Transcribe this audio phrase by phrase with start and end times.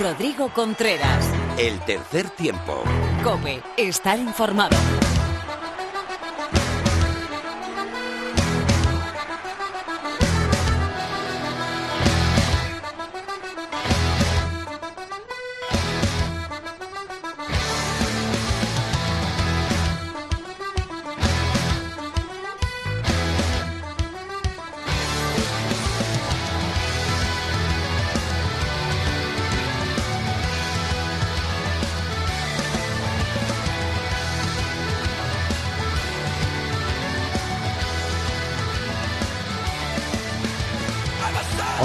[0.00, 1.24] Rodrigo Contreras.
[1.58, 2.82] El tercer tiempo.
[3.22, 4.76] Cope, estar informado.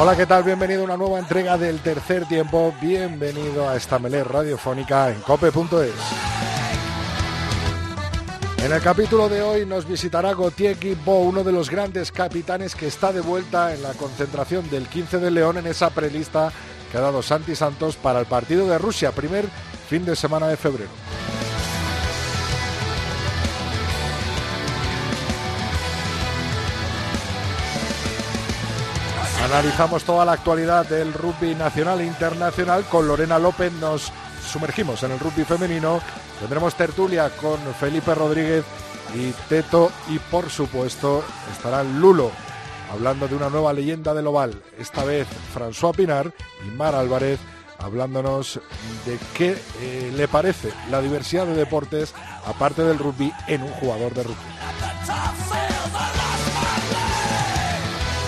[0.07, 0.43] Hola, ¿qué tal?
[0.43, 2.73] Bienvenido a una nueva entrega del tercer tiempo.
[2.79, 5.91] Bienvenido a esta melé radiofónica en cope.es.
[8.63, 12.87] En el capítulo de hoy nos visitará Gautier Bo, uno de los grandes capitanes que
[12.87, 16.53] está de vuelta en la concentración del 15 de León en esa prelista
[16.89, 19.43] que ha dado Santi Santos para el partido de Rusia, primer
[19.89, 21.06] fin de semana de febrero.
[29.47, 32.83] Analizamos toda la actualidad del rugby nacional e internacional.
[32.83, 34.11] Con Lorena López nos
[34.45, 36.01] sumergimos en el rugby femenino.
[36.41, 38.65] Tendremos tertulia con Felipe Rodríguez
[39.15, 39.89] y Teto.
[40.09, 42.29] Y por supuesto estará Lulo
[42.91, 44.61] hablando de una nueva leyenda del oval.
[44.77, 46.33] Esta vez François Pinar
[46.67, 47.39] y Mar Álvarez
[47.79, 48.59] hablándonos
[49.05, 52.13] de qué eh, le parece la diversidad de deportes
[52.45, 55.56] aparte del rugby en un jugador de rugby.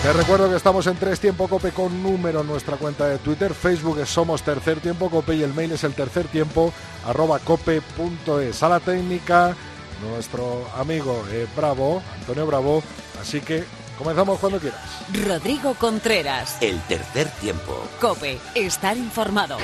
[0.02, 3.52] Te recuerdo que estamos en Tres Tiempo Cope con número en nuestra cuenta de Twitter,
[3.52, 6.72] Facebook es Somos Tercer Tiempo Cope y el mail es el tercer tiempo
[7.04, 8.62] arroba cope.es.
[8.62, 9.54] A la técnica,
[10.00, 12.82] nuestro amigo eh, Bravo, Antonio Bravo,
[13.20, 13.64] así que
[13.98, 14.80] comenzamos cuando quieras.
[15.26, 16.56] Rodrigo Contreras.
[16.62, 17.86] El tercer tiempo.
[18.00, 19.58] Cope, estar informado.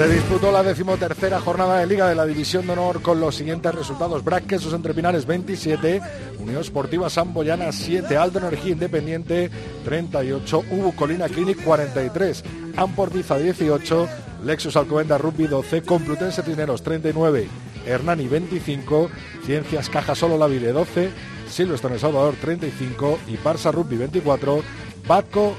[0.00, 3.74] Se disputó la decimotercera jornada de Liga de la División de Honor con los siguientes
[3.74, 4.24] resultados.
[4.24, 6.00] Braquesos entre Pinares 27,
[6.38, 9.50] Unión Esportiva Samboyana 7, Alto Energía Independiente
[9.84, 12.44] 38, Ubu Colina Clinic 43,
[12.76, 14.08] Amportiza 18,
[14.42, 17.46] Lexus Alcobendas Rugby 12, Complutense Tineros 39,
[17.84, 19.10] Hernani 25,
[19.44, 21.10] Ciencias Caja Solo La Vile 12,
[21.46, 24.62] Silvestre El Salvador 35 y Barça Rugby 24,
[25.06, 25.52] Batco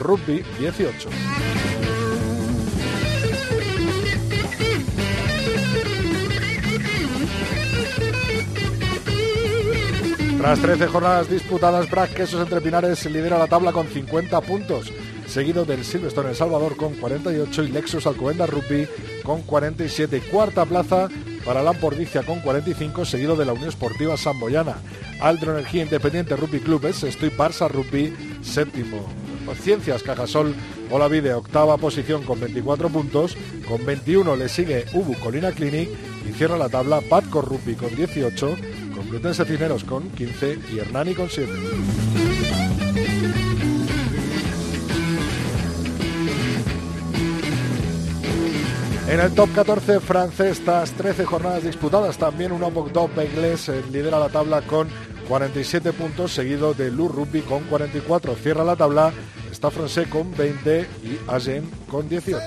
[0.00, 1.63] Rugby 18.
[10.44, 14.92] Tras 13 jornadas disputadas, Brac Quesos entre Pinares lidera la tabla con 50 puntos,
[15.26, 18.86] seguido del Silverstone El Salvador con 48 y Lexus Alcobendas Rugby
[19.22, 20.20] con 47.
[20.30, 21.08] Cuarta plaza
[21.46, 24.74] para Lampordicia con 45, seguido de la Unión Esportiva Samboyana.
[25.18, 29.08] Aldro Energía Independiente Rugby Club es sexto y Barça Rugby séptimo.
[29.62, 30.54] Ciencias Cajasol
[30.90, 33.34] Olavide octava posición con 24 puntos,
[33.66, 35.88] con 21 le sigue Ubu Colina Clinic
[36.28, 38.56] y cierra la tabla Patco Rugby con 18,
[39.14, 41.48] Complutense Cisneros con 15 y Hernani con 7.
[49.08, 54.18] En el top 14 francés, tras 13 jornadas disputadas, también un Top inglés eh, lidera
[54.18, 54.88] la tabla con
[55.28, 58.34] 47 puntos, seguido de Lou Rugby con 44.
[58.34, 59.12] Cierra la tabla,
[59.48, 62.42] está Francés con 20 y Agen con 18.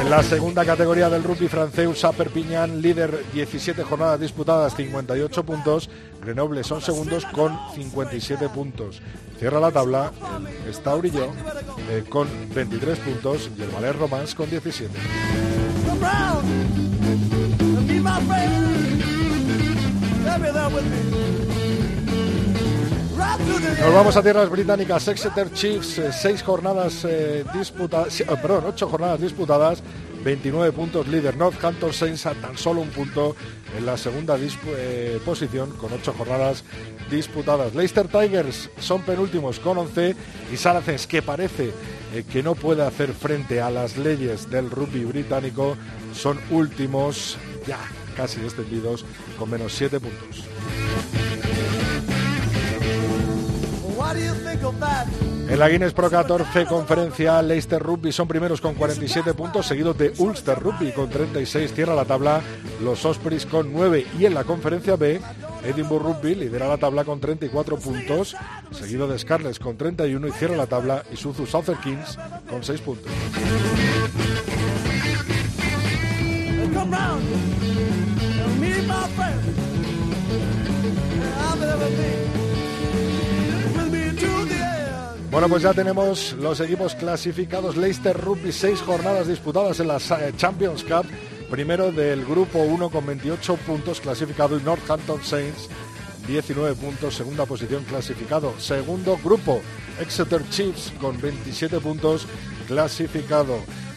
[0.00, 5.90] En la segunda categoría del rugby francés, USA Perpignan, líder 17 jornadas disputadas, 58 puntos.
[6.22, 9.00] Grenoble son segundos con 57 puntos.
[9.38, 10.12] Cierra la tabla
[10.64, 11.28] el Estaurillo
[11.90, 14.90] eh, con 23 puntos y el Valer Romans con 17.
[23.80, 25.08] Nos vamos a tierras británicas.
[25.08, 29.82] Exeter Chiefs, eh, seis jornadas eh, disputadas, eh, perdón, ocho jornadas disputadas,
[30.22, 31.36] 29 puntos líder.
[31.36, 33.34] Northampton Saints a tan solo un punto
[33.76, 34.36] en la segunda
[35.24, 36.64] posición con ocho jornadas
[37.10, 37.74] disputadas.
[37.74, 40.14] Leicester Tigers son penúltimos con 11
[40.52, 41.72] y Saracens que parece
[42.30, 45.76] que no puede hacer frente a las leyes del rugby británico
[46.12, 47.78] son últimos ya
[48.16, 49.04] casi descendidos
[49.38, 50.44] con menos 7 puntos.
[55.48, 60.12] En la Guinness Pro 14 conferencia, Leicester Rugby son primeros con 47 puntos, seguidos de
[60.18, 62.40] Ulster Rugby con 36, cierra la tabla
[62.82, 65.20] los Ospreys con 9 y en la conferencia B,
[65.64, 68.36] Edinburgh Rugby lidera la tabla con 34 puntos,
[68.72, 72.18] seguido de Scarlets con 31 y cierra la tabla Isuzu Souther Kings
[72.48, 73.12] con 6 puntos.
[85.30, 87.76] Bueno, pues ya tenemos los equipos clasificados.
[87.76, 91.06] Leicester Rugby, seis jornadas disputadas en la eh, Champions Cup.
[91.48, 95.68] Primero del grupo 1 con 28 puntos clasificado y Northampton Saints
[96.26, 98.54] 19 puntos, segunda posición clasificado.
[98.58, 99.60] Segundo grupo,
[100.00, 102.26] Exeter Chiefs con 27 puntos
[102.66, 103.56] clasificado.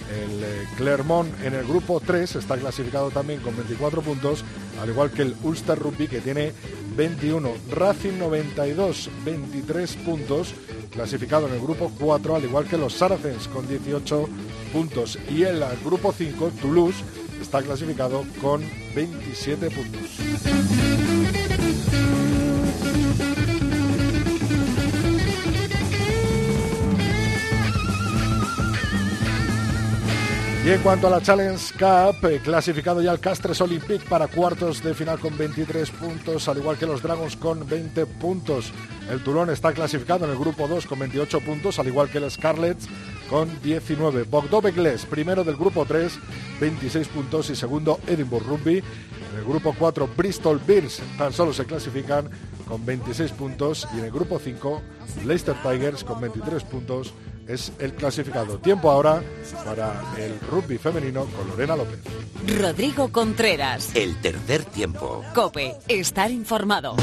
[0.09, 4.43] El eh, Clermont en el grupo 3 está clasificado también con 24 puntos,
[4.81, 6.51] al igual que el Ulster Rugby que tiene
[6.95, 7.51] 21.
[7.71, 10.53] Racing 92, 23 puntos,
[10.91, 14.27] clasificado en el grupo 4, al igual que los Saracens con 18
[14.71, 15.17] puntos.
[15.29, 17.03] Y el grupo 5, Toulouse,
[17.41, 18.63] está clasificado con
[18.95, 21.02] 27 puntos.
[30.65, 34.81] Y en cuanto a la Challenge Cup, eh, clasificado ya el Castres Olympic para cuartos
[34.81, 38.71] de final con 23 puntos, al igual que los Dragons con 20 puntos.
[39.11, 42.31] El Toulon está clasificado en el grupo 2 con 28 puntos, al igual que el
[42.31, 42.87] Scarlets
[43.29, 44.23] con 19.
[44.23, 46.17] Bogdovegles, primero del grupo 3,
[46.61, 48.77] 26 puntos y segundo Edinburgh Rugby.
[48.77, 52.29] En el grupo 4, Bristol Bears tan solo se clasifican
[52.69, 54.81] con 26 puntos y en el grupo 5,
[55.25, 57.13] Leicester Tigers con 23 puntos
[57.47, 58.57] es el clasificado.
[58.59, 59.21] Tiempo ahora
[59.65, 61.99] para el rugby femenino con Lorena López.
[62.59, 63.95] Rodrigo Contreras.
[63.95, 65.23] El tercer tiempo.
[65.33, 66.95] Cope, estar informado.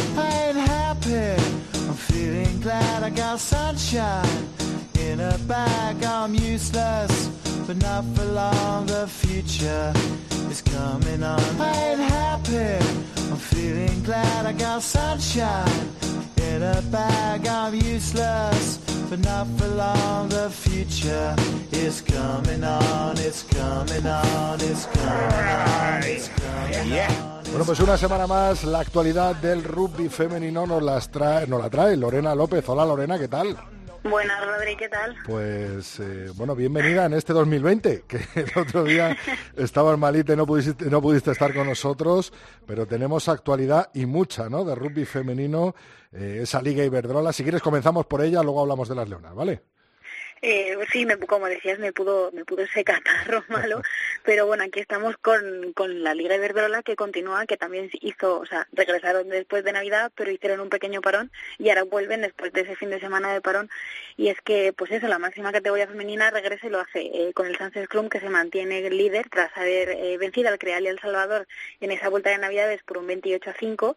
[5.12, 7.30] In a bag, I'm useless,
[7.66, 8.86] but not for long.
[8.86, 9.92] The future
[10.50, 11.40] is coming on.
[11.58, 12.84] I ain't happy.
[13.30, 15.90] I'm feeling glad I got sunshine.
[16.54, 18.80] In a bag, I'm useless.
[19.10, 20.28] but not for long.
[20.28, 21.34] The future
[21.72, 27.40] is coming on, it's coming on, it's coming on, it's coming on.
[27.50, 31.68] Bueno, pues una semana más, la actualidad del rugby femenino nos, las trae, nos la
[31.68, 32.68] trae Lorena López.
[32.68, 33.56] Hola Lorena, ¿qué tal?
[34.02, 35.14] Buenas, Rodri, ¿qué tal?
[35.26, 39.14] Pues, eh, bueno, bienvenida en este 2020, que el otro día
[39.56, 42.32] estabas malita y no pudiste, no pudiste estar con nosotros,
[42.66, 45.74] pero tenemos actualidad y mucha, ¿no?, de rugby femenino,
[46.12, 47.32] eh, esa Liga Iberdrola.
[47.32, 49.62] Si quieres comenzamos por ella, luego hablamos de las leonas, ¿vale?
[50.42, 53.82] Eh, sí, me, como decías, me pudo, me pudo ese catarro malo,
[54.24, 58.46] pero bueno, aquí estamos con, con la Liga Iberdrola que continúa, que también hizo, o
[58.46, 62.62] sea, regresaron después de Navidad, pero hicieron un pequeño parón y ahora vuelven después de
[62.62, 63.70] ese fin de semana de parón.
[64.16, 67.46] Y es que, pues eso, la máxima categoría femenina regresa y lo hace eh, con
[67.46, 71.00] el Sunset Club que se mantiene líder tras haber eh, vencido al Creal y al
[71.00, 71.46] Salvador
[71.80, 73.96] en esa vuelta de Navidades por un 28 a 5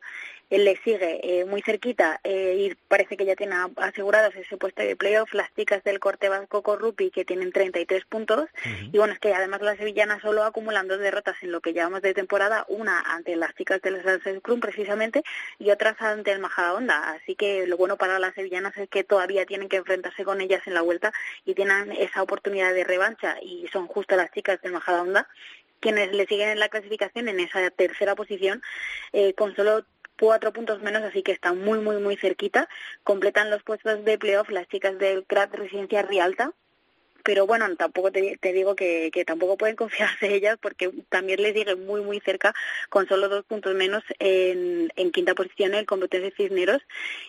[0.50, 4.82] él le sigue eh, muy cerquita eh, y parece que ya tiene asegurados ese puesto
[4.82, 8.50] de playoff las chicas del corte vasco Corrupi que tienen 33 puntos
[8.92, 12.02] y bueno es que además las sevillanas solo acumulan dos derrotas en lo que llevamos
[12.02, 15.24] de temporada una ante las chicas del Sunset Club precisamente
[15.60, 17.12] y otras ante el Majadahonda.
[17.12, 20.66] Así que lo bueno para las sevillanas es que todavía tienen que enfrentarse con ellas
[20.68, 21.14] en la vuelta
[21.46, 25.28] y tienen esa oportunidad de revancha y son justo las chicas del Majadahonda
[25.80, 28.62] quienes le siguen en la clasificación en esa tercera posición
[29.12, 29.86] eh, con solo
[30.20, 32.70] cuatro puntos menos, así que están muy, muy, muy cerquita.
[33.04, 36.54] Completan los puestos de playoff las chicas del CRAT Residencia Rialta,
[37.24, 41.76] pero bueno, tampoco te, digo que, que, tampoco pueden confiarse ellas porque también les sigue
[41.76, 42.54] muy muy cerca
[42.90, 46.82] con solo dos puntos menos en, en quinta posición el Complutense Cisneros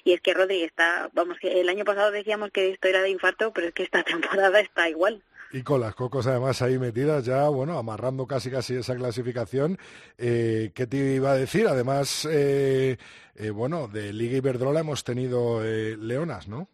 [0.02, 3.52] y es que Rodri está, vamos, el año pasado decíamos que esto era de infarto,
[3.52, 5.22] pero es que esta temporada está igual.
[5.54, 9.78] Y con las cocos además ahí metidas ya, bueno, amarrando casi casi esa clasificación.
[10.18, 11.68] Eh, ¿Qué te iba a decir?
[11.68, 12.98] Además, eh,
[13.36, 16.66] eh, bueno, de Liga Iberdrola hemos tenido leonas, ¿no?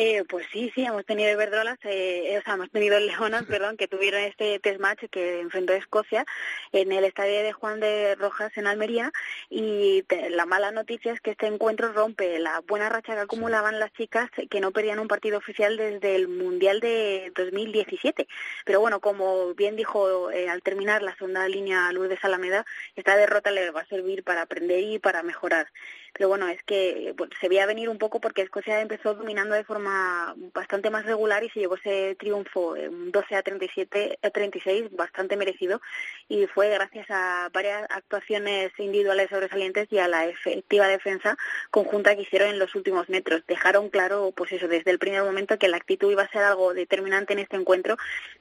[0.00, 3.88] Eh, pues sí, sí, hemos tenido Iberdrolas, eh, o sea, hemos tenido Leonas, perdón, que
[3.88, 6.24] tuvieron este test match que enfrentó a Escocia
[6.70, 9.10] en el estadio de Juan de Rojas en Almería
[9.50, 13.92] y la mala noticia es que este encuentro rompe la buena racha que acumulaban las
[13.92, 18.28] chicas que no perdían un partido oficial desde el Mundial de 2017.
[18.64, 22.64] Pero bueno, como bien dijo eh, al terminar la segunda línea Lourdes Alameda,
[22.94, 25.72] esta derrota le va a servir para aprender y para mejorar.
[26.18, 30.34] Pero bueno, es que se veía venir un poco porque Escocia empezó dominando de forma
[30.52, 35.36] bastante más regular y se llevó ese triunfo un 12 a 37 a 36 bastante
[35.36, 35.80] merecido
[36.28, 41.38] y fue gracias a varias actuaciones individuales sobresalientes y a la efectiva defensa
[41.70, 43.44] conjunta que hicieron en los últimos metros.
[43.46, 46.74] Dejaron claro, pues eso, desde el primer momento que la actitud iba a ser algo
[46.74, 47.96] determinante en este encuentro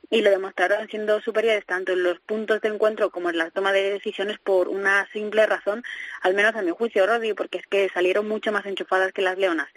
[0.10, 3.72] y lo demostraron siendo superiores tanto en los puntos de encuentro como en la toma
[3.72, 5.84] de decisiones por una simple razón,
[6.22, 9.38] al menos a mi juicio, Rodri, porque es que salieron mucho más enchufadas que las
[9.38, 9.70] leonas.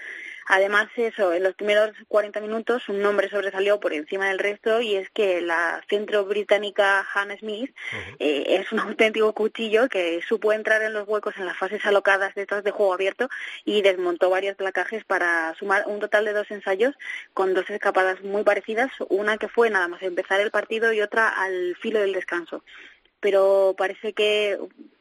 [0.52, 4.96] Además, eso, en los primeros 40 minutos un nombre sobresalió por encima del resto y
[4.96, 7.72] es que la centro británica Hannah Smith
[8.18, 12.34] eh, es un auténtico cuchillo que supo entrar en los huecos en las fases alocadas
[12.34, 13.28] de de juego abierto
[13.64, 16.96] y desmontó varios placajes para sumar un total de dos ensayos
[17.32, 21.28] con dos escapadas muy parecidas, una que fue nada más empezar el partido y otra
[21.28, 22.64] al filo del descanso
[23.20, 24.58] pero parece que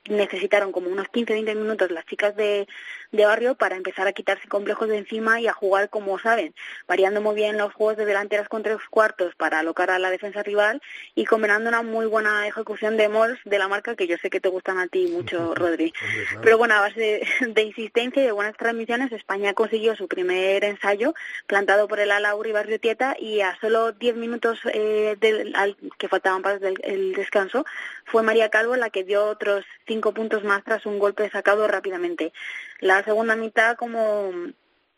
[0.09, 2.67] necesitaron como unos 15-20 minutos las chicas de,
[3.11, 6.53] de, barrio para empezar a quitarse complejos de encima y a jugar como saben,
[6.87, 10.43] variando muy bien los juegos de delanteras contra los cuartos para alocar a la defensa
[10.43, 10.81] rival
[11.15, 14.41] y combinando una muy buena ejecución de mols de la marca que yo sé que
[14.41, 15.93] te gustan a ti mucho, Rodri.
[16.41, 21.13] Pero bueno, a base de, insistencia y de buenas transmisiones, España consiguió su primer ensayo
[21.47, 26.07] plantado por el ala Uri Barriotieta y a solo 10 minutos eh, del, al, que
[26.07, 27.65] faltaban para el descanso
[28.05, 29.65] fue María Calvo la que dio otros
[29.99, 32.31] cinco puntos más tras un golpe sacado rápidamente.
[32.79, 34.31] La segunda mitad, como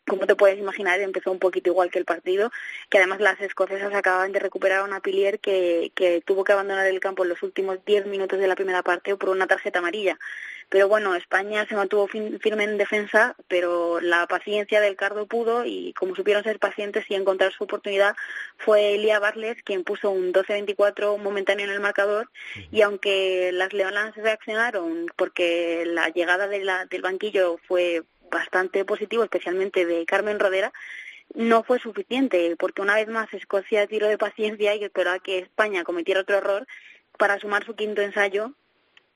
[0.06, 2.50] como te puedes imaginar, empezó un poquito igual que el partido,
[2.90, 6.86] que además las escocesas acababan de recuperar a una Pilier que, que tuvo que abandonar
[6.86, 10.18] el campo en los últimos diez minutos de la primera parte por una tarjeta amarilla.
[10.72, 15.92] Pero bueno, España se mantuvo firme en defensa, pero la paciencia del Cardo pudo y
[15.92, 18.16] como supieron ser pacientes y encontrar su oportunidad,
[18.56, 22.30] fue Elia Barles quien puso un 12-24 momentáneo en el marcador
[22.70, 29.24] y aunque las leonas reaccionaron porque la llegada de la, del banquillo fue bastante positivo,
[29.24, 30.72] especialmente de Carmen Rodera,
[31.34, 35.40] no fue suficiente, porque una vez más Escocia tiró de paciencia y esperó a que
[35.40, 36.66] España cometiera otro error
[37.18, 38.54] para sumar su quinto ensayo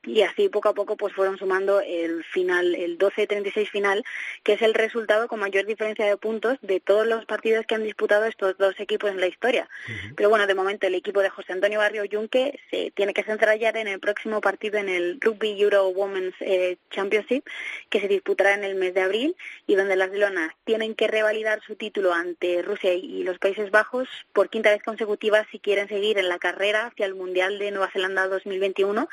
[0.07, 4.03] y así poco a poco pues fueron sumando el final, el 12-36 final,
[4.43, 7.83] que es el resultado con mayor diferencia de puntos de todos los partidos que han
[7.83, 9.69] disputado estos dos equipos en la historia.
[10.15, 13.57] Pero bueno, de momento el equipo de José Antonio Barrio Yunque se tiene que centrar
[13.59, 17.43] ya en el próximo partido en el Rugby Euro Women's eh, Championship,
[17.89, 19.35] que se disputará en el mes de abril
[19.65, 24.07] y donde las Leonas tienen que revalidar su título ante Rusia y los Países Bajos
[24.31, 27.91] por quinta vez consecutiva si quieren seguir en la carrera hacia el Mundial de Nueva
[27.91, 29.09] Zelanda 2021,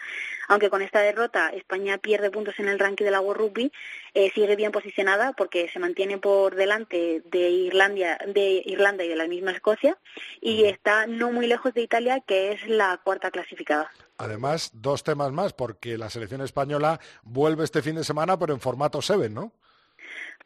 [0.48, 3.72] aunque con esta derrota España pierde puntos en el ranking de la World Rugby,
[4.14, 9.16] eh, sigue bien posicionada porque se mantiene por delante de Irlanda, de Irlanda y de
[9.16, 9.98] la misma Escocia
[10.40, 13.90] y está no muy lejos de Italia, que es la cuarta clasificada.
[14.18, 18.60] Además, dos temas más, porque la selección española vuelve este fin de semana, pero en
[18.60, 19.52] formato Seven, ¿no?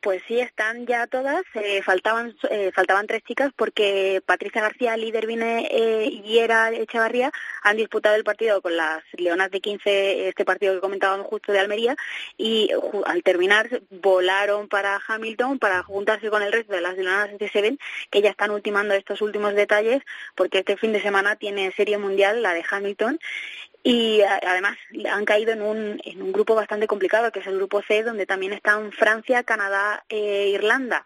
[0.00, 1.42] Pues sí, están ya todas.
[1.54, 7.32] Eh, faltaban eh, faltaban tres chicas porque Patricia García, líder Vine eh, y Era Echevarría
[7.62, 11.58] han disputado el partido con las Leonas de 15, este partido que comentaban justo de
[11.58, 11.96] Almería,
[12.36, 12.70] y
[13.06, 17.78] al terminar volaron para Hamilton para juntarse con el resto de las Leonas de Seven,
[18.10, 20.02] que ya están ultimando estos últimos detalles
[20.36, 23.18] porque este fin de semana tiene serie mundial, la de Hamilton,
[23.82, 24.76] y además
[25.10, 28.26] han caído en un, en un grupo bastante complicado, que es el grupo C, donde
[28.26, 31.04] también están Francia, Canadá e Irlanda.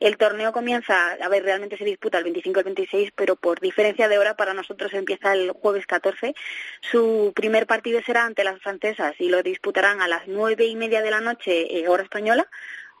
[0.00, 4.08] El torneo comienza, a ver, realmente se disputa el 25 al 26, pero por diferencia
[4.08, 6.34] de hora para nosotros empieza el jueves 14.
[6.80, 11.00] Su primer partido será ante las francesas y lo disputarán a las nueve y media
[11.00, 12.48] de la noche, eh, hora española.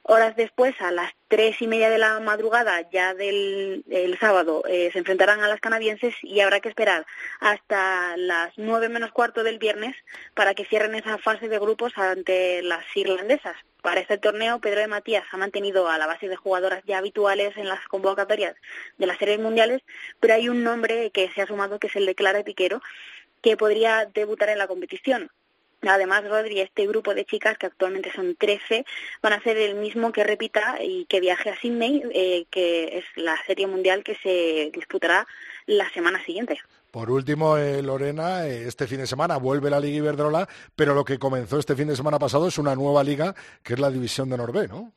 [0.06, 3.82] Horas después, a las tres y media de la madrugada, ya del
[4.20, 7.06] sábado, eh, se enfrentarán a las canadienses y habrá que esperar
[7.40, 9.96] hasta las nueve menos cuarto del viernes
[10.34, 13.56] para que cierren esa fase de grupos ante las irlandesas.
[13.80, 17.56] Para este torneo, Pedro de Matías ha mantenido a la base de jugadoras ya habituales
[17.56, 18.54] en las convocatorias
[18.98, 19.80] de las series mundiales,
[20.20, 22.82] pero hay un nombre que se ha sumado que es el de Clara Piquero,
[23.40, 25.30] que podría debutar en la competición.
[25.88, 28.84] Además, Rodri, este grupo de chicas, que actualmente son 13,
[29.22, 33.04] van a ser el mismo que repita y que viaje a Sydney, eh, que es
[33.16, 35.26] la serie mundial que se disputará
[35.66, 36.58] la semana siguiente.
[36.90, 41.04] Por último, eh, Lorena, eh, este fin de semana vuelve la Liga Iberdrola, pero lo
[41.04, 44.30] que comenzó este fin de semana pasado es una nueva liga, que es la División
[44.30, 44.92] de Norvé, ¿no?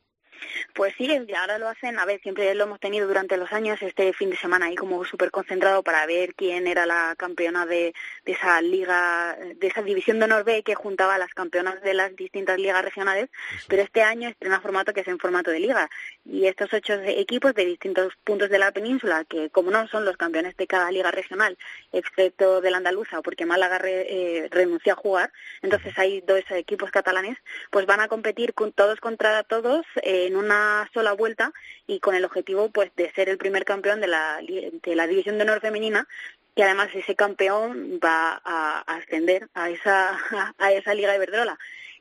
[0.74, 4.12] Pues sí, ahora lo hacen, a ver, siempre lo hemos tenido durante los años, este
[4.12, 8.32] fin de semana ahí como súper concentrado para ver quién era la campeona de, de,
[8.32, 12.14] esa liga, de esa división de honor B que juntaba a las campeonas de las
[12.16, 13.28] distintas ligas regionales,
[13.66, 15.88] pero este año estrena formato que es en formato de liga.
[16.24, 20.16] Y estos ocho equipos de distintos puntos de la península, que como no son los
[20.16, 21.56] campeones de cada liga regional,
[21.92, 27.38] excepto de la andaluza, porque Málaga eh, renunció a jugar, entonces hay dos equipos catalanes,
[27.70, 29.86] pues van a competir con todos contra todos
[30.28, 31.52] en una sola vuelta
[31.86, 35.38] y con el objetivo pues de ser el primer campeón de la, de la división
[35.38, 36.06] de honor femenina
[36.54, 40.18] que además ese campeón va a ascender a esa,
[40.58, 41.56] a esa Liga de Iberdrola.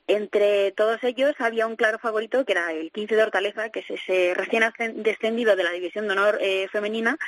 [0.07, 3.89] Entre todos ellos había un claro favorito que era el 15 de Hortaleza, que es
[3.91, 4.63] ese recién
[4.95, 7.19] descendido de la División de Honor eh, femenina,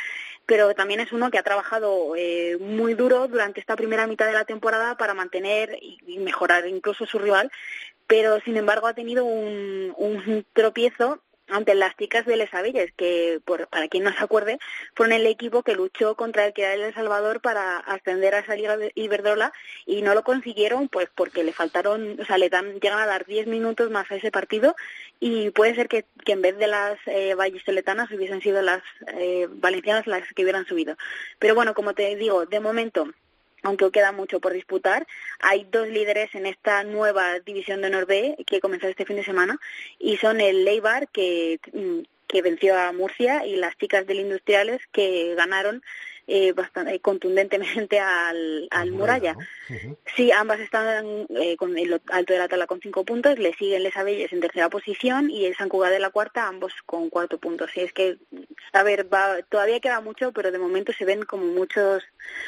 [0.45, 4.33] pero también es uno que ha trabajado eh, muy duro durante esta primera mitad de
[4.33, 7.51] la temporada para mantener y mejorar incluso su rival,
[8.09, 13.67] pero sin embargo ha tenido un, tropiezo ante las chicas de Les Avilles, que por,
[13.67, 14.57] para quien no se acuerde,
[14.95, 18.55] fueron el equipo que luchó contra el que era El Salvador para ascender a esa
[18.55, 19.53] Liga de Iberdrola
[19.85, 23.27] y no lo consiguieron pues porque le faltaron, o sea, le dan, llegan a dar
[23.27, 24.75] 10 minutos más a ese partido
[25.19, 28.81] y puede ser que, que en vez de las eh, vallisoletanas hubiesen sido las
[29.19, 30.97] eh, valencianas las que hubieran subido.
[31.37, 33.07] Pero bueno, como te digo, de momento
[33.63, 35.07] aunque queda mucho por disputar.
[35.39, 39.23] Hay dos líderes en esta nueva división de honor B que comenzó este fin de
[39.23, 39.59] semana
[39.99, 44.81] y son el Leibar que, mm, que venció a Murcia y las chicas del Industriales
[44.91, 45.83] que ganaron
[46.31, 49.35] eh, bastante contundentemente al, al Muralla.
[50.15, 53.83] Sí, ambas están eh, con el alto de la tabla con cinco puntos, le siguen
[53.83, 57.39] Les Abelles en tercera posición y el San Cugat de la cuarta, ambos con cuarto
[57.39, 57.65] punto.
[57.65, 58.17] Así es que,
[58.73, 62.03] a ver, va, todavía queda mucho, pero de momento se ven como muchos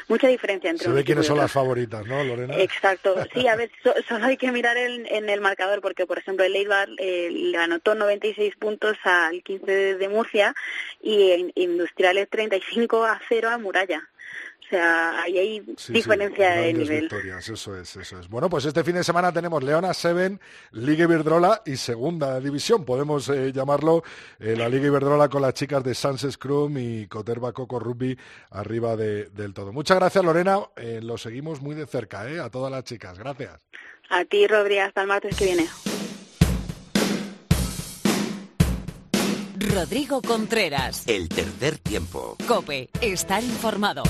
[0.06, 2.56] mucha diferencia entre Se ve quiénes son las favoritas, ¿no, Lorena?
[2.58, 3.70] Exacto, sí, a ver,
[4.08, 7.96] solo hay que mirar en, el marcador, porque, por ejemplo, el Eibar eh, le anotó
[7.96, 10.54] 96 puntos al 15 de, Murcia
[11.00, 17.08] y en Industriales 35 a 0 a Murcia o sea, ahí hay diferencia de nivel.
[17.38, 18.28] eso es, eso es.
[18.28, 22.84] Bueno, pues este fin de semana tenemos Leona Seven, Liga Iberdrola y Segunda División.
[22.84, 24.02] Podemos eh, llamarlo
[24.40, 28.16] eh, la Liga Iberdrola con las chicas de Sanses Crum y Coterba Coco Rugby
[28.50, 29.74] arriba del todo.
[29.74, 30.60] Muchas gracias, Lorena.
[30.76, 32.40] Eh, lo seguimos muy de cerca, ¿eh?
[32.40, 33.18] A todas las chicas.
[33.18, 33.60] Gracias.
[34.08, 34.78] A ti, Rodri.
[34.78, 35.66] Hasta el martes que viene.
[39.72, 41.04] Rodrigo Contreras.
[41.06, 42.36] El tercer tiempo.
[42.46, 44.02] Cope, estar informado.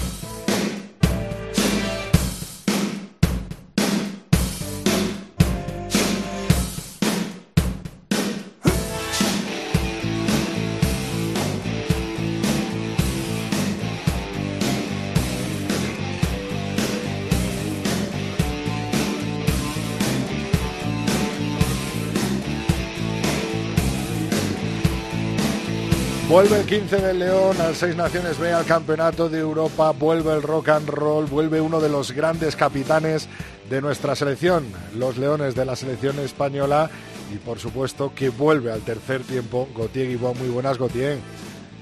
[26.32, 30.42] Vuelve el 15 del León al Seis Naciones B al Campeonato de Europa, vuelve el
[30.42, 33.28] rock and roll, vuelve uno de los grandes capitanes
[33.68, 34.64] de nuestra selección,
[34.96, 36.88] los Leones de la selección española
[37.34, 40.38] y por supuesto que vuelve al tercer tiempo Gautier Guibón.
[40.38, 41.18] Muy buenas, Gautier.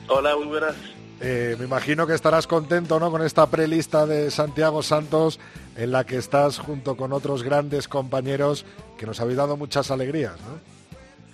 [0.09, 0.75] Hola, muy buenas.
[1.21, 3.13] Eh, me imagino que estarás contento ¿no?
[3.13, 5.39] con esta prelista de Santiago Santos
[5.77, 8.67] en la que estás junto con otros grandes compañeros
[8.99, 10.35] que nos habéis dado muchas alegrías.
[10.41, 10.59] ¿no?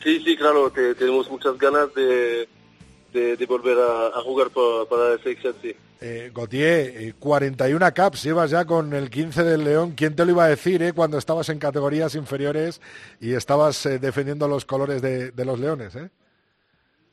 [0.05, 2.46] Sí, sí, claro, tenemos muchas ganas de,
[3.16, 5.74] de, volver a, jugar para, la selección, sí.
[6.00, 9.94] Eh, Gautier, 41 eh, caps llevas ya con el 15 del León.
[9.96, 12.83] ¿Quién te lo iba a decir eh, cuando estabas en categorías inferiores
[13.20, 15.96] y estabas eh, defendiendo los colores de, los Leones?
[15.96, 16.11] Eh?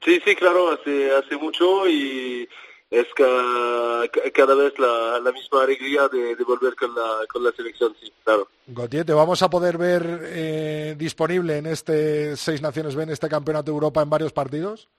[0.04, 2.48] Sí, sí, claro, hace, hace mucho y
[2.92, 8.50] es cada vez la, misma alegría de, volver con la, con la selección, sí, claro.
[8.68, 13.72] Gautier, ¿te vamos a poder ver disponible en este Seis Naciones B, en este Campeonato
[13.72, 14.90] de Europa en varios partidos?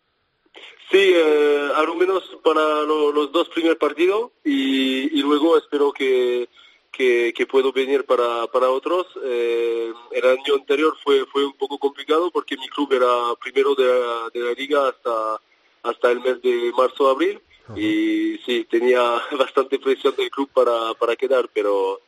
[0.90, 6.48] Sí, eh, al menos para los dos primeros partidos y, luego espero que,
[6.92, 9.06] que, puedo venir para, para otros.
[9.24, 13.84] Eh, el año anterior fue, fue un poco complicado porque mi club era primero de
[13.84, 15.40] la, de la liga hasta,
[15.82, 17.40] hasta el mes de marzo-abril
[17.74, 19.00] y sí, tenía
[19.38, 22.00] bastante presión del club para, para quedar, pero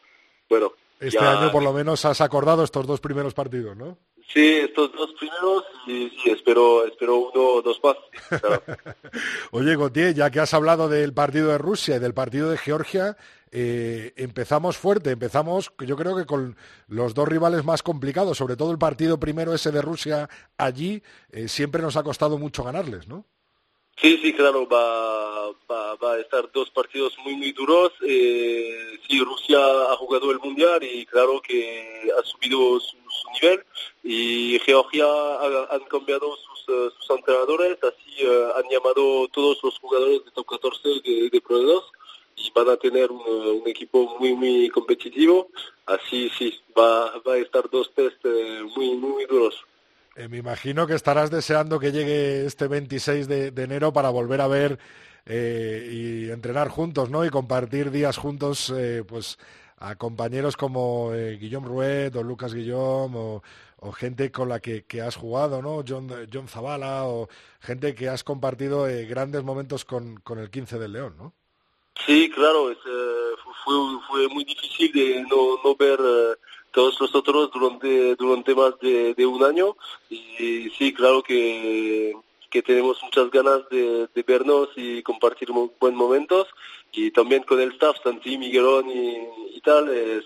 [0.48, 0.72] bueno.
[1.00, 3.98] Este año por lo menos has acordado estos dos primeros partidos, ¿no?
[4.32, 7.96] Sí, estos dos primeros y espero, espero uno o dos más.
[9.52, 13.16] Oye, Gautier, ya que has hablado del partido de Rusia y del partido de Georgia,
[13.52, 16.56] eh, empezamos fuerte, empezamos yo creo que con
[16.88, 21.46] los dos rivales más complicados, sobre todo el partido primero ese de Rusia allí, eh,
[21.46, 23.24] siempre nos ha costado mucho ganarles, ¿no?
[23.98, 27.92] Sí, sí, claro, va, va, va a estar dos partidos muy, muy duros.
[28.02, 32.96] Eh, sí, Rusia ha jugado el Mundial y claro que ha subido su,
[33.40, 33.64] nivel
[34.02, 39.78] y Georgia ha, han cambiado sus, eh, sus entrenadores, así eh, han llamado todos los
[39.78, 41.84] jugadores de top 14 de, de 2
[42.36, 45.48] y van a tener un, un, equipo muy, muy competitivo.
[45.86, 49.56] Así, sí, va, va a estar dos test eh, muy, muy duros.
[50.16, 54.46] Eh, me imagino que estarás deseando que llegue este 26 de, enero para volver a
[54.48, 54.78] ver
[55.26, 57.24] eh, y entrenar juntos, ¿no?
[57.26, 59.38] Y compartir días juntos, eh, pues
[59.76, 63.42] a compañeros como eh, Guillaume Ruet o Lucas Guillaume o,
[63.92, 65.84] gente con la que, que, has jugado, ¿no?
[65.86, 67.28] John, John Zavala o
[67.60, 71.34] gente que has compartido grandes momentos con, el 15 del León, ¿no?
[72.04, 72.78] Sí, claro, es,
[73.64, 73.74] fue,
[74.08, 74.90] fue muy difícil
[75.28, 76.00] no ver
[76.76, 79.74] todos nosotros durante, durante más de, un año
[80.10, 82.14] y sí, claro que,
[82.50, 86.46] que tenemos muchas ganas de, vernos y compartir buenos momentos
[86.92, 90.20] y también con el staff, Santi, Miguelón y, tal, eh,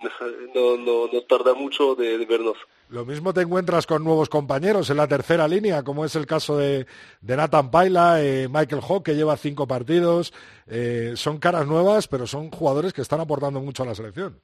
[0.54, 2.56] no, no, no tarda mucho de, de, vernos.
[2.88, 6.56] Lo mismo te encuentras con nuevos compañeros en la tercera línea, como es el caso
[6.56, 6.86] de,
[7.20, 10.32] de Nathan Paila, eh, Michael Hawk, que lleva cinco partidos.
[10.66, 14.40] Eh, son caras nuevas, pero son jugadores que están aportando mucho a la selección.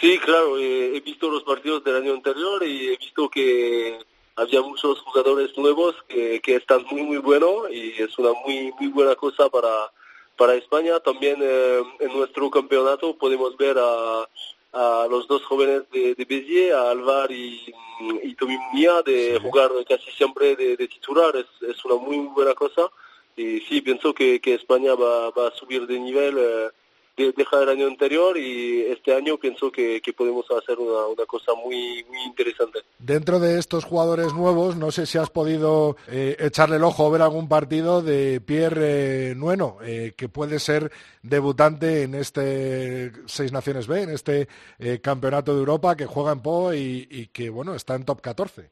[0.00, 3.98] Sí, claro, eh, he visto los partidos del año anterior y he visto que
[4.34, 8.88] había muchos jugadores nuevos que, que están muy, muy buenos y es una muy, muy
[8.88, 9.90] buena cosa para,
[10.36, 10.98] para España.
[11.00, 14.28] También eh, en nuestro campeonato podemos ver a,
[14.72, 17.72] a los dos jóvenes de, de Béziers, a Alvar y,
[18.24, 18.58] y Tommy
[19.04, 19.40] de sí.
[19.40, 21.34] jugar casi siempre de, de titular.
[21.36, 22.90] Es, es, una muy, muy buena cosa.
[23.36, 26.36] Y sí, pienso que, que España va, va a subir de nivel.
[26.38, 26.70] Eh,
[27.16, 31.52] deja el año anterior y este año pienso que, que podemos hacer una, una, cosa
[31.54, 32.80] muy, muy interesante.
[32.98, 37.10] Dentro de estos jugadores nuevos, no sé si has podido eh, echarle el ojo o
[37.10, 43.50] ver algún partido de Pierre eh, Nueno, eh, que puede ser debutante en este Seis
[43.50, 44.48] Naciones B, en este
[44.78, 48.20] eh, Campeonato de Europa, que juega en Po y, y, que, bueno, está en top
[48.20, 48.70] 14.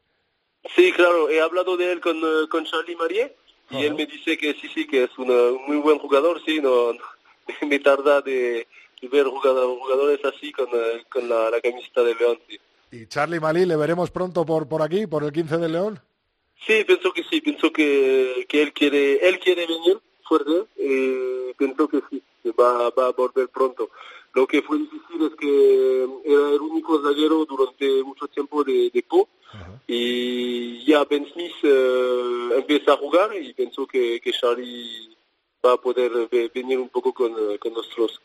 [0.75, 3.35] Sí, claro, he hablado de él con, con Charlie Marie
[3.71, 3.83] y uh -huh.
[3.85, 6.93] él me dice que sí, sí, que es una, un muy buen jugador, sí, no,
[6.93, 7.14] no
[7.67, 8.67] me tarda de,
[9.01, 10.67] de ver jugador, jugadores así con,
[11.09, 12.39] con la, la, camiseta de León.
[12.47, 12.59] Sí.
[12.91, 15.99] ¿Y Charlie Malí le veremos pronto por, por aquí, por el 15 de León?
[16.65, 21.87] Sí, pienso que sí, pienso que, que él quiere él quiere venir fuerte, eh, pienso
[21.87, 23.89] que sí, que va, va a volver pronto.
[24.33, 29.03] Lo que fue difícil es que era el único zaguero durante mucho tiempo de, de
[29.03, 29.27] Po uh
[29.57, 29.79] -huh.
[29.87, 35.15] y ya Ben Smith eh, empieza a jugar y pienso que, que Charlie
[35.65, 36.11] va a poder
[36.53, 38.21] venir un poco con, con nosotros.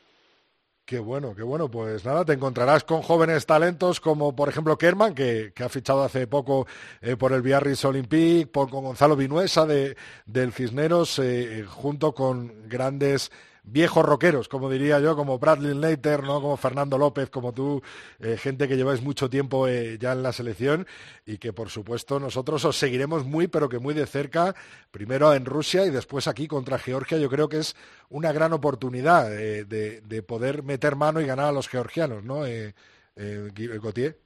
[0.90, 1.70] Qué bueno, qué bueno.
[1.70, 6.26] Pues nada, te encontrarás con jóvenes talentos como, por ejemplo, Kerman, que, ha fichado hace
[6.26, 6.66] poco
[7.00, 12.68] eh, por el Biarritz Olympique, por, con Gonzalo Vinuesa de, del Cisneros, eh, junto con
[12.68, 13.30] grandes
[13.62, 16.40] viejos rockeros, como diría yo, como Bradley Leiter, ¿no?
[16.40, 17.82] como Fernando López, como tú,
[18.18, 20.86] eh, gente que lleváis mucho tiempo eh, ya en la selección
[21.26, 24.54] y que por supuesto nosotros os seguiremos muy, pero que muy de cerca,
[24.90, 27.18] primero en Rusia y después aquí contra Georgia.
[27.18, 27.76] Yo creo que es
[28.10, 32.44] una gran oportunidad eh, de, de, poder meter mano y ganar a los georgianos, ¿no,
[32.44, 32.74] eh,
[33.16, 34.18] eh, Gautier?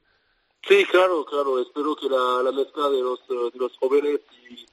[0.67, 1.61] Sí, claro, claro.
[1.61, 4.19] Espero que la, la mezcla de los, de los jóvenes
[4.49, 4.65] y,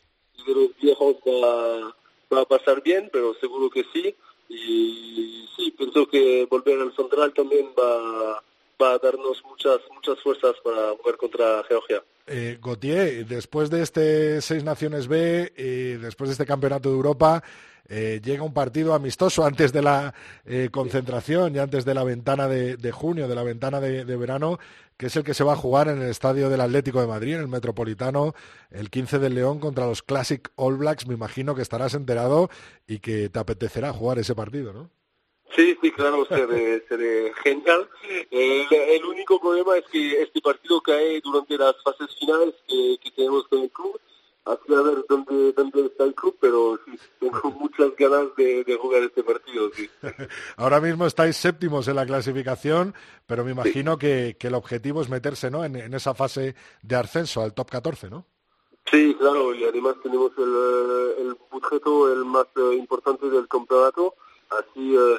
[0.44, 1.16] de los viejos
[2.32, 4.14] va a pasar bien, pero seguro que sí
[4.52, 8.42] y sí, pienso que volver al central también va,
[8.80, 12.02] va a darnos muchas muchas fuerzas para jugar contra Georgia.
[12.26, 17.42] Eh, Gautier, después de este Seis Naciones B, eh, después de este Campeonato de Europa,
[17.94, 20.14] eh, llega un partido amistoso antes de la
[20.46, 24.16] eh, concentración y antes de la ventana de, de junio, de la ventana de, de,
[24.16, 24.58] verano,
[24.96, 27.34] que es el que se va a jugar en el estadio del Atlético de Madrid,
[27.34, 28.32] en el Metropolitano,
[28.70, 31.06] el 15 del León contra los Classic All Blacks.
[31.06, 32.48] Me imagino que estarás enterado
[32.86, 34.88] y que te apetecerá jugar ese partido, ¿no?
[35.54, 37.90] Sí, sí, claro, seré, seré genial.
[38.30, 43.10] El, el, único problema es que este partido cae durante las fases finales que, que
[43.10, 44.00] tenemos con el club
[44.44, 48.76] así a ver dónde, dónde está el club, pero sí, tengo muchas ganas de, de
[48.76, 49.70] jugar este partido.
[49.74, 49.88] Sí.
[50.56, 52.94] Ahora mismo estáis séptimos en la clasificación,
[53.26, 53.98] pero me imagino sí.
[54.00, 55.64] que, que, el objetivo es meterse ¿no?
[55.64, 58.26] En, en, esa fase de ascenso al top 14, ¿no?
[58.90, 64.16] Sí, claro, y además tenemos el, el budgeto el más uh, importante del campeonato,
[64.50, 65.18] así uh,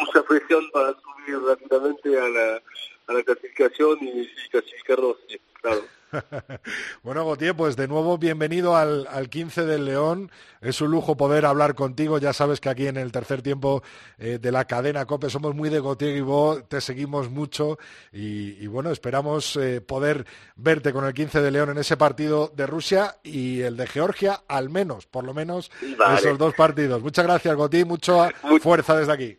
[0.00, 2.62] mucha presión para subir rápidamente a la,
[3.08, 5.82] a la clasificación y, y clasificarnos, sí, claro.
[7.02, 10.30] bueno, Gautier, pues de nuevo bienvenido al, al 15 del León.
[10.60, 12.18] Es un lujo poder hablar contigo.
[12.18, 13.82] Ya sabes que aquí en el tercer tiempo
[14.18, 17.78] eh, de la cadena COPE somos muy de Gautier y vos, te seguimos mucho
[18.12, 22.66] y, bueno, esperamos eh, poder verte con el 15 de León en ese partido de
[22.66, 25.70] Rusia y el de Georgia, al menos, por lo menos,
[26.16, 27.02] esos dos partidos.
[27.02, 29.38] Muchas gracias, Gautier, mucha fuerza desde aquí.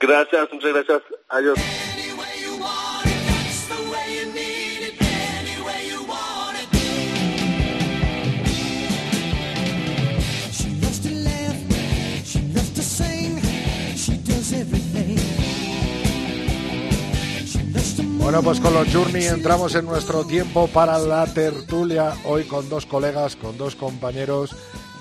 [0.00, 1.02] Gracias, muchas gracias.
[1.28, 1.85] Adiós.
[18.26, 22.84] Bueno, pues con los Journey entramos en nuestro tiempo para la tertulia, hoy con dos
[22.84, 24.50] colegas, con dos compañeros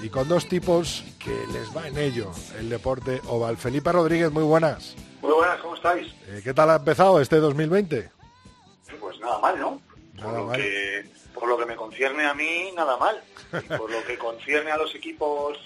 [0.04, 3.58] y con dos tipos que les va en ello el deporte oval.
[3.58, 4.96] Felipe Rodríguez, muy buenas.
[5.24, 6.14] Muy buenas, ¿cómo estáis?
[6.28, 8.12] Eh, ¿Qué tal ha empezado este 2020?
[9.00, 9.82] Pues nada mal, ¿no?
[10.14, 10.62] Nada por, lo mal.
[10.62, 13.20] Que, por lo que me concierne a mí, nada mal.
[13.54, 15.58] Y por lo que concierne a los equipos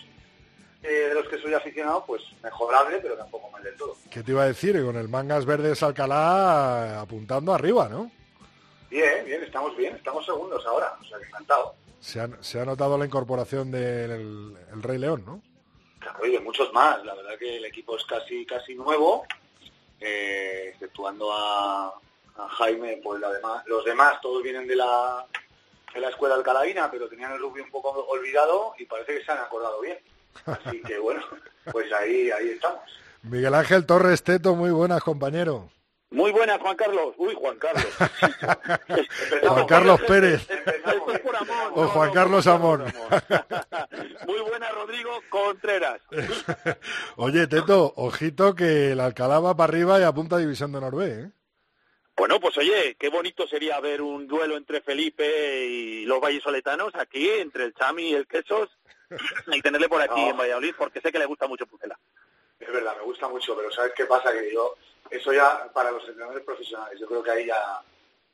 [0.84, 3.96] eh, de los que soy aficionado, pues mejorable, pero tampoco mal del todo.
[4.10, 4.82] ¿Qué te iba a decir?
[4.84, 8.12] Con el Mangas Verdes Alcalá apuntando arriba, ¿no?
[8.90, 11.76] Bien, bien, estamos bien, estamos segundos ahora, o sea encantado.
[12.00, 15.42] Se ha, se ha notado la incorporación del el Rey León, ¿no?
[16.00, 17.04] Claro, y de muchos más.
[17.04, 19.26] La verdad que el equipo es casi casi nuevo,
[20.00, 25.26] eh, exceptuando a, a Jaime, pues la demás, los demás todos vienen de la,
[25.94, 29.32] de la escuela alcalavina, pero tenían el rugby un poco olvidado y parece que se
[29.32, 30.00] han acordado bien.
[30.46, 31.22] Así que bueno,
[31.72, 32.82] pues ahí, ahí estamos.
[33.24, 35.70] Miguel Ángel Torres Teto, muy buenas, compañero.
[36.12, 37.14] Muy buenas, Juan Carlos.
[37.18, 37.86] Uy, Juan Carlos.
[39.48, 40.48] Juan Carlos Pérez.
[41.24, 41.72] Por amor.
[41.76, 42.86] O no, Juan no, Carlos Amor.
[44.26, 46.02] Muy buena, Rodrigo Contreras.
[47.18, 51.22] Oye, Teto, ojito que el Alcalá va para arriba y apunta a División de Norvé,
[51.22, 51.32] ¿eh?
[52.20, 57.30] Bueno, pues oye, qué bonito sería ver un duelo entre Felipe y los vallisoletanos aquí,
[57.30, 58.70] entre el Chami y el Quesos,
[59.48, 60.32] y tenerle por aquí No.
[60.32, 61.98] en Valladolid, porque sé que le gusta mucho Pucela.
[62.60, 64.34] Es verdad, me gusta mucho, pero ¿sabes qué pasa?
[64.34, 64.76] Que yo,
[65.10, 67.82] eso ya para los entrenadores profesionales, yo creo que ahí ya,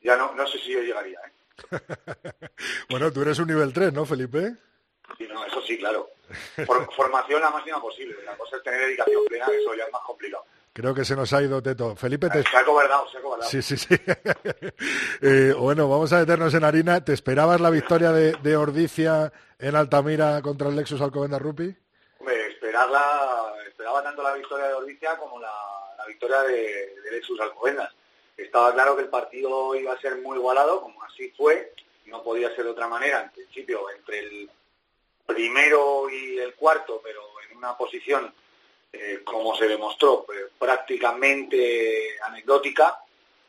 [0.02, 1.32] ya no, no sé si yo llegaría, ¿eh?
[2.90, 4.56] Bueno, tú eres un nivel 3, ¿no, Felipe?
[5.20, 6.10] Sí, no, eso sí, claro.
[6.66, 9.92] For- formación la máxima posible, la cosa es tener dedicación plena, que eso ya es
[9.92, 10.44] más complicado.
[10.76, 11.96] Creo que se nos ha ido, Teto.
[11.96, 12.44] Felipe, te...
[12.44, 13.50] Se ha cobardado, se ha cobardado.
[13.50, 13.96] Sí, sí, sí.
[15.22, 17.04] Eh, bueno, vamos a meternos en harina.
[17.04, 21.74] ¿Te esperabas la victoria de, de Ordicia en Altamira contra el Lexus Alcobendas Rupi?
[22.20, 25.54] Hombre, esperarla, esperaba tanto la victoria de Ordicia como la,
[25.98, 27.94] la victoria de, de Lexus Alcobendas.
[28.36, 31.74] Estaba claro que el partido iba a ser muy igualado, como así fue,
[32.08, 34.50] no podía ser de otra manera, en principio, entre el
[35.26, 38.34] primero y el cuarto, pero en una posición,
[38.98, 42.98] eh, como se demostró, eh, prácticamente anecdótica,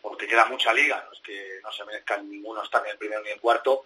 [0.03, 3.23] porque queda mucha liga, no es que no se merezcan ninguno estar ni el primero
[3.23, 3.85] ni el cuarto.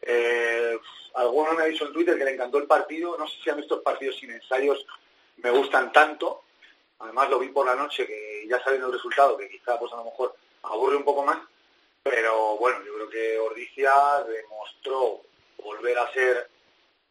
[0.00, 0.78] Eh,
[1.14, 3.62] alguno me ha dicho en Twitter que le encantó el partido, no sé si mí
[3.62, 4.84] estos partidos sin ensayos
[5.38, 6.42] me gustan tanto,
[6.98, 9.96] además lo vi por la noche, que ya sabiendo el resultado, que quizá pues a
[9.96, 11.38] lo mejor aburre un poco más,
[12.02, 13.92] pero bueno, yo creo que Ordicia
[14.26, 15.22] demostró
[15.58, 16.48] volver a ser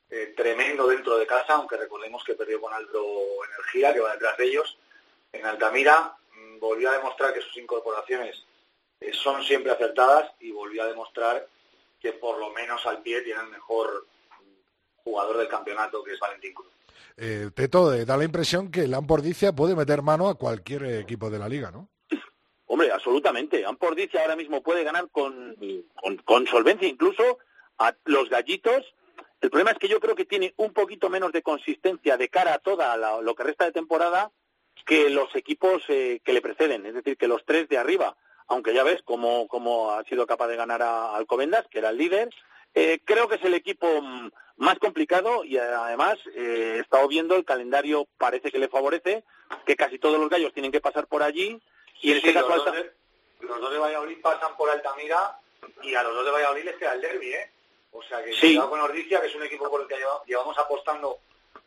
[0.10, 3.06] eh, tremendo dentro de casa, aunque recordemos que perdió con Aldo
[3.50, 4.78] Energía, que va detrás de ellos.
[5.32, 8.46] En Altamira mm, volvió a demostrar que sus incorporaciones
[9.00, 11.48] eh, son siempre acertadas y volvió a demostrar
[12.00, 14.06] que por lo menos al pie tiene el mejor
[15.04, 16.68] jugador del campeonato, que es Valentín Cruz.
[17.18, 21.00] Eh, Teto, eh, da la impresión que el Ampordicia puede meter mano a cualquier eh,
[21.00, 21.88] equipo de la liga, ¿no?
[22.68, 23.66] Hombre, absolutamente.
[23.66, 25.56] Ampordicia ahora mismo puede ganar con,
[25.96, 27.38] con, con solvencia incluso
[27.78, 28.94] a los gallitos.
[29.46, 32.56] El problema es que yo creo que tiene un poquito menos de consistencia de cara
[32.56, 34.32] a toda la- lo que resta de temporada
[34.88, 38.18] que los equipos eh, que le preceden, es decir, que los tres de arriba.
[38.48, 41.98] Aunque ya ves cómo, cómo ha sido capaz de ganar a Alcobendas, que era el
[41.98, 42.30] líder.
[42.74, 47.36] Eh, creo que es el equipo mm, más complicado y además eh, he estado viendo
[47.36, 49.24] el calendario parece que le favorece,
[49.68, 51.62] que casi todos los gallos tienen que pasar por allí
[52.02, 52.92] y en Sí, este los, caso dos Alta- de,
[53.48, 55.40] los dos de Valladolid pasan por Altamira
[55.84, 57.52] y a los dos de Valladolid les queda el derby, ¿eh?
[57.98, 58.48] O sea que Sí.
[58.48, 61.20] cuidado con Ordicia, que es un equipo por el que lleva- llevamos apostando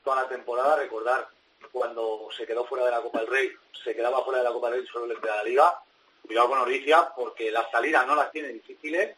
[0.04, 0.76] toda la temporada.
[0.76, 1.28] Recordar
[1.72, 3.50] cuando se quedó fuera de la Copa del Rey,
[3.84, 5.78] se quedaba fuera de la Copa del Rey solo le queda la Liga.
[6.26, 9.16] Cuidado con Ordicia, porque las salidas no las tiene difíciles.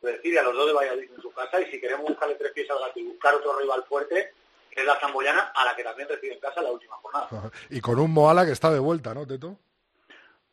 [0.00, 2.70] Decir a los dos de Valladolid en su casa y si queremos buscarle tres pies
[2.70, 4.32] al gato y buscar otro rival fuerte,
[4.70, 7.28] que es la Zamboyana, a la que también recibe en casa la última jornada.
[7.70, 9.56] Y con un Moala que está de vuelta, ¿no, Teto?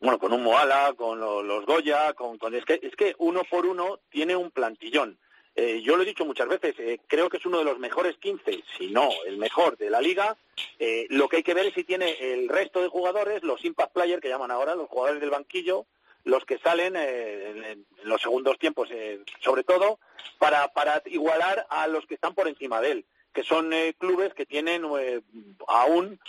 [0.00, 3.42] bueno, con un Moala, con lo- los Goya, con, con- es que es que uno
[3.48, 5.18] por uno tiene un plantillón.
[5.56, 8.16] Eh, yo lo he dicho muchas veces, eh, creo que es uno de los mejores
[8.18, 10.36] 15, si no el mejor de la liga.
[10.78, 13.92] Eh, lo que hay que ver es si tiene el resto de jugadores, los impact
[13.92, 15.86] players que llaman ahora, los jugadores del banquillo,
[16.24, 20.00] los que salen eh, en, en los segundos tiempos, eh, sobre todo,
[20.38, 24.46] para, para igualar a los que están por encima de él que son clubes que
[24.46, 24.84] tienen
[25.66, 26.20] aún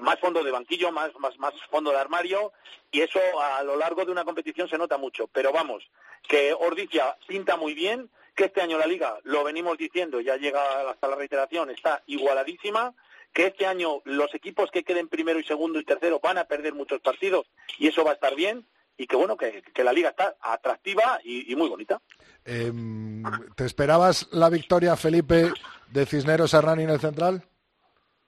[0.00, 2.54] más fondo de banquillo, más, más, más fondo de armario,
[2.90, 5.26] y eso a lo largo de una competición se nota mucho.
[5.26, 5.86] Pero vamos,
[6.26, 10.90] que Ordizia pinta muy bien, que este año la liga, lo venimos diciendo, ya llega
[10.90, 12.94] hasta la reiteración, está igualadísima,
[13.32, 16.74] que este año los equipos que queden primero y segundo y tercero van a perder
[16.74, 17.46] muchos partidos
[17.78, 18.66] y eso va a estar bien,
[18.96, 22.00] y que bueno, que, que la liga está atractiva y, y muy bonita.
[22.44, 23.22] Em,
[23.56, 25.50] ¿Te esperabas la victoria, Felipe,
[25.90, 27.42] de Cisneros Hernani en el central?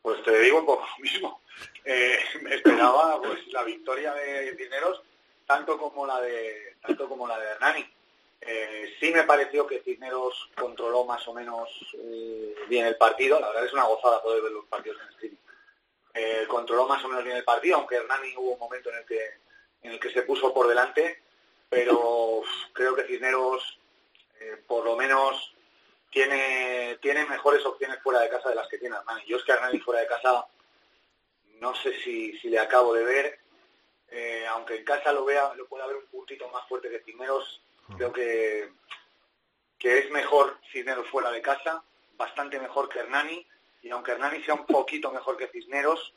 [0.03, 1.41] Pues te digo un poco lo mismo.
[1.85, 5.03] Eh, me esperaba pues la victoria de Cisneros
[5.47, 7.87] tanto como la de tanto como la de Hernani.
[8.41, 11.69] Eh, sí me pareció que Cisneros controló más o menos
[11.99, 13.41] eh, bien el partido.
[13.41, 15.39] La verdad es una gozada poder ver los partidos en streaming.
[16.15, 19.05] Eh, controló más o menos bien el partido, aunque Hernani hubo un momento en el
[19.05, 19.47] que
[19.83, 21.23] en el que se puso por delante,
[21.69, 23.79] pero creo que Cisneros
[24.41, 25.55] eh, por lo menos
[26.11, 29.25] tiene, tiene mejores opciones fuera de casa de las que tiene Hernani.
[29.27, 30.47] Yo es que Hernani fuera de casa
[31.61, 33.39] no sé si, si le acabo de ver,
[34.09, 37.63] eh, aunque en casa lo vea, lo pueda ver un puntito más fuerte que Cisneros,
[37.97, 38.73] creo que,
[39.79, 41.83] que es mejor Cisneros fuera de casa,
[42.17, 43.47] bastante mejor que Hernani,
[43.83, 46.15] y aunque Hernani sea un poquito mejor que Cisneros,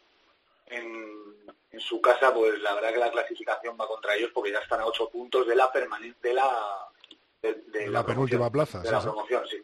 [0.68, 1.36] en,
[1.72, 4.82] en su casa, pues la verdad que la clasificación va contra ellos porque ya están
[4.82, 6.88] a ocho puntos de la permanente de la
[7.42, 9.58] de, de La penúltima plaza, de la promoción, sí.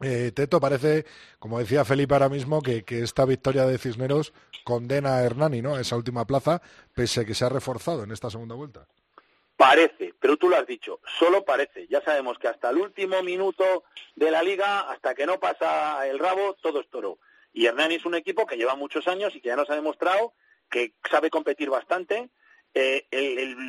[0.00, 1.04] Eh, Teto, parece,
[1.40, 4.32] como decía Felipe ahora mismo, que, que esta victoria de Cisneros
[4.62, 5.74] condena a Hernani ¿no?
[5.74, 6.62] a esa última plaza,
[6.94, 8.86] pese a que se ha reforzado en esta segunda vuelta.
[9.58, 11.88] Parece, pero tú lo has dicho, solo parece.
[11.88, 13.82] Ya sabemos que hasta el último minuto
[14.14, 17.18] de la liga, hasta que no pasa el rabo, todo es toro.
[17.52, 20.32] Y Hernani es un equipo que lleva muchos años y que ya nos ha demostrado
[20.70, 22.30] que sabe competir bastante.
[22.72, 23.08] Eh,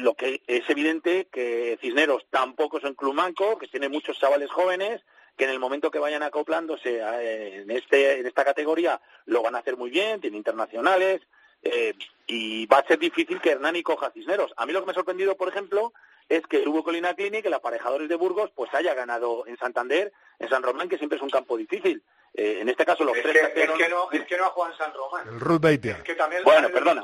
[0.02, 4.52] lo que es evidente que Cisneros tampoco es un club manco, que tiene muchos chavales
[4.52, 5.02] jóvenes,
[5.36, 9.60] que en el momento que vayan acoplándose en, este, en esta categoría lo van a
[9.60, 11.22] hacer muy bien, tiene internacionales,
[11.64, 11.94] eh,
[12.28, 14.54] y va a ser difícil que Hernani coja a Cisneros.
[14.58, 15.94] A mí lo que me ha sorprendido, por ejemplo,
[16.28, 20.12] es que el Hugo Colina Clinic, el aparejadores de Burgos, pues haya ganado en Santander,
[20.38, 22.04] en San Román, que siempre es un campo difícil.
[22.36, 24.46] Eh, en este caso, los Es tres que, cateros- es, que no, es que no
[24.46, 25.28] ha jugado en San Román.
[25.28, 25.94] El Ruth Beitia.
[25.98, 27.04] Es que también Bueno, perdona.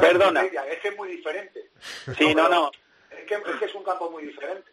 [0.00, 0.44] Perdona.
[0.44, 1.70] Es que es muy diferente.
[2.16, 2.70] Sí, no, no.
[3.10, 4.70] Es que, es que es un campo muy diferente.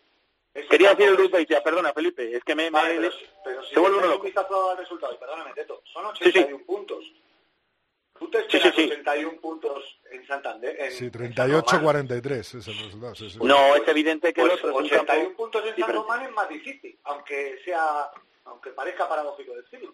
[0.54, 2.64] Es Quería decir el Ruth Beitia, perdona, Felipe, es que me...
[2.66, 4.24] me- Vale, pero, pero si se vuelve uno un loco.
[4.26, 6.30] vistazo al resultado, y perdóname, Teto, son Sí, sí.
[6.40, 7.06] 81 puntos.
[8.20, 8.92] Tú te Sí, esperas sí, sí.
[8.92, 10.76] 81 puntos en Santander.
[10.80, 11.64] En, Sí, en San Román.
[11.64, 13.16] 38-43 es el resultado.
[13.16, 13.40] sí, sí.
[13.42, 15.94] No, es evidente que el Pues otro es un 81 campo puntos en San.
[15.94, 18.10] Román es más difícil, aunque sea,
[18.46, 19.94] aunque parezca paradójico decirlo.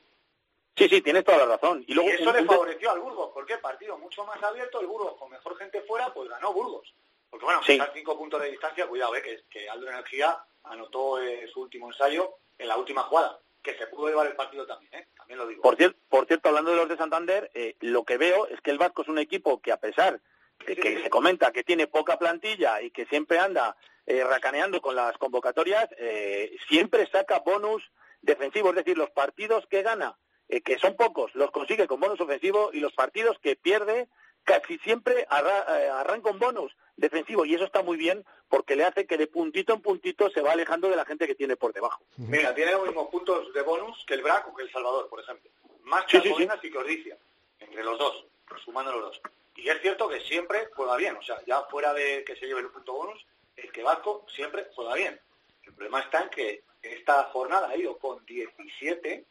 [0.78, 1.86] Sí, sí, tienes toda la razón.
[1.88, 5.16] Y, luego, y eso le favoreció al Burgos, porque partido mucho más abierto, el Burgos
[5.18, 6.94] con mejor gente fuera, pues ganó Burgos.
[7.30, 7.80] Porque bueno, Sí.
[7.94, 12.36] cinco puntos de distancia, cuidado, eh, que, que Aldo Energía anotó eh, su último ensayo
[12.58, 15.08] en la última jugada, que se pudo llevar el partido también, ¿eh?
[15.26, 15.62] También lo digo.
[15.62, 18.72] Por, cier- por cierto, hablando de los de Santander, eh, lo que veo es que
[18.72, 20.22] el Vasco es un equipo que a pesar
[20.66, 24.96] de que se comenta que tiene poca plantilla y que siempre anda eh, racaneando con
[24.96, 27.84] las convocatorias, eh, siempre saca bonus
[28.22, 32.22] defensivos, es decir, los partidos que gana, eh, que son pocos, los consigue con bonus
[32.22, 34.08] ofensivo y los partidos que pierde
[34.44, 39.06] casi siempre arra- arranca un bonus defensivo y eso está muy bien porque le hace
[39.06, 42.04] que de puntito en puntito se va alejando de la gente que tiene por debajo.
[42.18, 45.20] Mira, tiene los mismos puntos de bonus que el BRAC o que el Salvador, por
[45.20, 45.50] ejemplo.
[45.84, 47.18] Más Sí, que sí, Alcobendas y que Ordicia,
[47.60, 48.26] entre los dos,
[48.64, 49.22] sumando los dos.
[49.56, 52.62] Y es cierto que siempre juega bien, o sea, ya fuera de que se lleve
[52.62, 55.20] el punto bonus, es que Vasco siempre juega bien.
[55.64, 59.26] El problema está en que esta jornada ha ido con 17,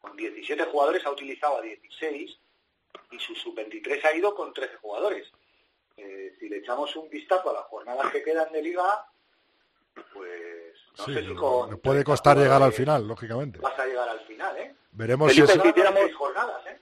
[0.00, 2.38] con 17 jugadores, ha utilizado a 16
[3.10, 5.28] y su sub-23 ha ido con 13 jugadores.
[5.96, 9.06] Eh, si le echamos un vistazo a las jornadas que quedan de liga,
[10.12, 13.58] pues no Sí, sé si con puede 30 costar llegar al final, lógicamente.
[13.58, 14.74] Vas a llegar al final, ¿eh?
[14.92, 15.58] Veremos si, eso- si
[16.12, 16.78] jornadas, ¿eh?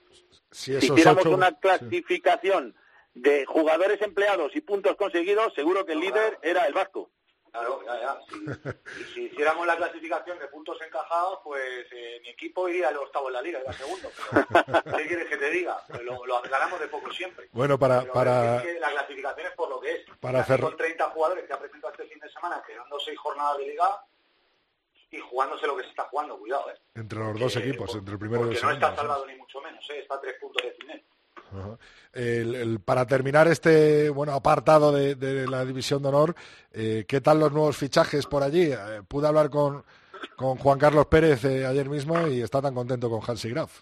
[0.50, 0.74] si
[1.22, 1.56] ocho- una sí.
[1.60, 2.74] clasificación
[3.14, 7.10] de jugadores empleados y puntos conseguidos, seguro que el No, líder era el Vasco.
[7.52, 8.20] Claro, ya, ya.
[8.28, 13.28] Si, si hiciéramos la clasificación de puntos encajados, pues eh, mi equipo iría al octavo
[13.28, 14.08] en la liga, iba segundo.
[14.30, 15.82] Pero, ¿Qué quieres que te diga?
[16.02, 17.48] Lo, lo ganamos de poco siempre.
[17.52, 20.00] Bueno, para, Pero para, es que la clasificación es por lo que es.
[20.20, 23.58] Para hacer- Con 30 jugadores que ha presentado este fin de semana, quedando seis jornadas
[23.58, 24.04] de liga
[25.10, 26.78] y jugándose lo que se está jugando, cuidado, ¿eh?
[26.94, 28.86] entre los dos Porque- equipos, entre el primero y el Porque no segundo.
[28.86, 29.98] está salvado ni mucho menos, ¿eh?
[30.00, 31.02] Está a tres puntos de final.
[32.12, 36.34] El- el- para terminar este bueno apartado de, de la división de honor,
[36.72, 38.70] eh, ¿qué tal los nuevos fichajes por allí?
[38.72, 39.84] Eh, pude hablar con,
[40.36, 43.80] con Juan Carlos Pérez eh, ayer mismo y está tan contento con Hansi Graf.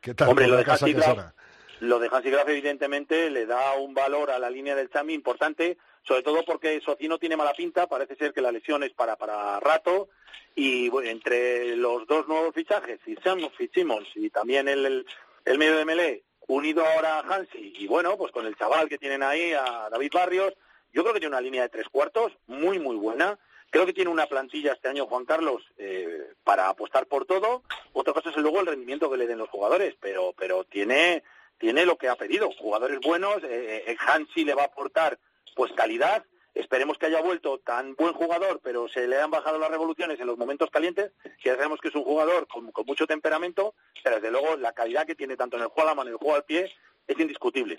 [0.00, 1.32] ¿Qué tal Hombre, con lo la de casa Graf,
[1.80, 5.78] lo de Hansi Graf evidentemente le da un valor a la línea del Chami importante,
[6.06, 9.58] sobre todo porque Socino tiene mala pinta, parece ser que la lesión es para, para
[9.60, 10.08] rato,
[10.54, 15.06] y bueno, entre los dos nuevos fichajes, Fitzsimmons y también el,
[15.44, 18.98] el, medio de Melé, unido ahora a Hansi, y bueno, pues con el chaval que
[18.98, 20.54] tienen ahí, a David Barrios,
[20.92, 23.38] yo creo que tiene una línea de tres cuartos muy, muy buena.
[23.70, 27.62] Creo que tiene una plantilla este año Juan Carlos eh, para apostar por todo.
[27.94, 31.22] Otra cosa es luego el rendimiento que le den los jugadores, pero, pero tiene,
[31.56, 32.50] tiene lo que ha pedido.
[32.50, 35.18] Jugadores buenos, eh, eh Hansi le va a aportar
[35.56, 36.24] pues calidad.
[36.54, 40.26] Esperemos que haya vuelto tan buen jugador, pero se le han bajado las revoluciones en
[40.26, 43.74] los momentos calientes, que ya sabemos que es un jugador con, mucho temperamento,
[44.04, 46.12] pero desde luego la calidad que tiene tanto en el juego a la mano y
[46.12, 46.70] el juego al pie
[47.06, 47.78] es indiscutible.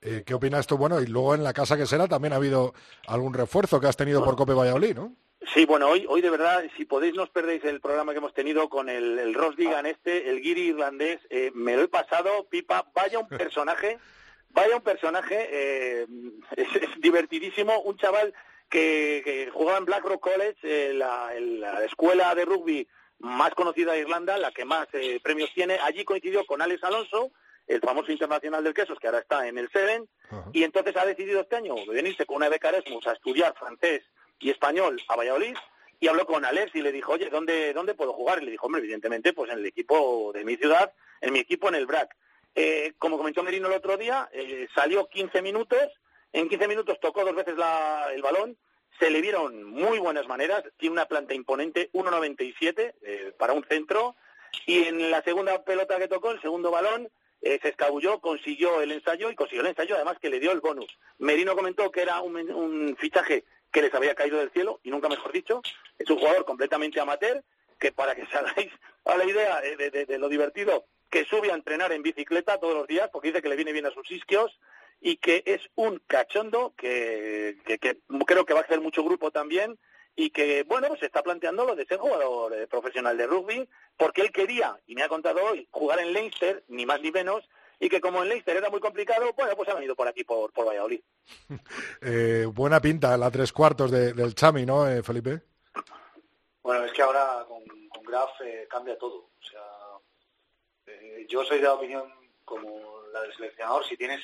[0.00, 0.78] Eh, ¿Qué opinas tú?
[0.78, 2.74] Bueno, y luego en la casa que será también ha habido
[3.08, 5.16] algún refuerzo que has tenido por Cope Valladolid, ¿no?
[5.54, 8.34] Sí, bueno, hoy, hoy de verdad, si podéis no os perdéis el programa que hemos
[8.34, 12.46] tenido con el, el Ross Digan este, el guiri irlandés, eh, me lo he pasado,
[12.50, 13.98] pipa, vaya un personaje,
[14.50, 16.06] vaya un personaje, eh,
[16.56, 16.68] es,
[17.00, 18.34] divertidísimo, un chaval
[18.68, 22.86] que, jugaba en Blackrock College, la, la, escuela de rugby
[23.20, 24.86] más conocida de Irlanda, la que más
[25.22, 27.32] premios tiene, allí coincidió con Alex Alonso,
[27.66, 30.08] el famoso internacional del quesos, que ahora está en el Seven,
[30.52, 34.02] y entonces ha decidido este año venirse con una beca Erasmus a estudiar francés
[34.38, 35.56] y español a Valladolid,
[36.00, 38.40] y habló con Alex y le dijo, oye, ¿dónde, ¿dónde puedo jugar?
[38.40, 41.68] Y le dijo, hombre, evidentemente, pues en el equipo de mi ciudad, en mi equipo
[41.68, 42.14] en el BRAC.
[42.54, 45.78] Eh, como comentó Merino el otro día, eh, salió 15 minutos,
[46.32, 47.54] en 15 minutos tocó dos veces
[48.12, 48.56] el balón,
[48.98, 54.16] se le vieron muy buenas maneras, tiene una planta imponente, 1.97 eh, para un centro,
[54.66, 57.08] y en la segunda pelota que tocó, el segundo balón,
[57.40, 60.60] eh, se escabulló, consiguió el ensayo y consiguió el ensayo además que le dio el
[60.60, 60.98] bonus.
[61.18, 65.30] Merino comentó que era un, fichaje que les había caído del cielo y nunca mejor
[65.30, 65.62] dicho.
[65.98, 67.44] Es un jugador completamente amateur
[67.78, 68.72] que para que hagáis
[69.04, 73.10] a la idea de, lo divertido que sube a entrenar en bicicleta todos los días
[73.12, 74.58] porque dice que le viene bien a sus isquios
[75.00, 79.30] y que es un cachondo que, que, que creo que va a hacer mucho grupo
[79.30, 79.78] también
[80.20, 84.22] y que, bueno, se está planteando lo de ser jugador eh, profesional de rugby, porque
[84.22, 87.48] él quería, y me ha contado hoy, jugar en Leinster, ni más ni menos,
[87.78, 90.52] y que como en Leinster era muy complicado, bueno, pues ha venido por aquí, por,
[90.52, 91.00] por Valladolid.
[92.02, 95.40] Eh, buena pinta la tres cuartos del Chami, ¿no, eh, Felipe?
[96.62, 98.30] Bueno, es que ahora con, con Graf
[98.68, 99.27] cambia todo.
[101.28, 102.12] Yo soy de la opinión,
[102.44, 104.20] como la del seleccionador, si tienes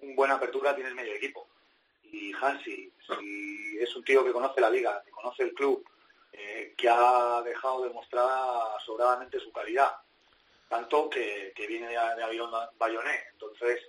[0.00, 1.46] una buena apertura, tienes medio equipo
[2.12, 5.84] y Hansi, si es un tío que conoce la liga, que conoce el club,
[6.32, 9.92] eh, que ha dejado demostrada sobradamente su calidad,
[10.68, 13.26] tanto que, viene de, avión Bayonet.
[13.32, 13.80] Entonces,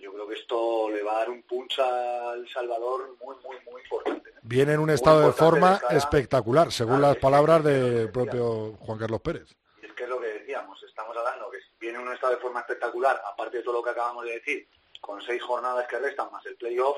[0.00, 3.82] yo creo que esto le va a dar un punch al Salvador muy, muy, muy
[3.82, 4.30] importante.
[4.30, 4.34] ¿eh?
[4.42, 9.56] Viene en un estado de forma espectacular, según las palabras del propio Juan Carlos Pérez.
[9.82, 12.40] Y es que es lo que decíamos, estamos hablando que viene en un estado de
[12.40, 14.68] forma espectacular, aparte de todo lo que acabamos de decir,
[15.00, 16.96] con seis jornadas que restan más el playoff,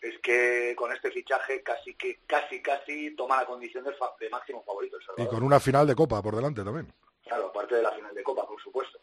[0.00, 4.62] es que con este fichaje casi que casi casi toma la condición de, de máximo
[4.64, 6.92] favorito Y con una final de Copa por delante también.
[7.24, 9.00] Claro, aparte de la final de Copa, por supuesto.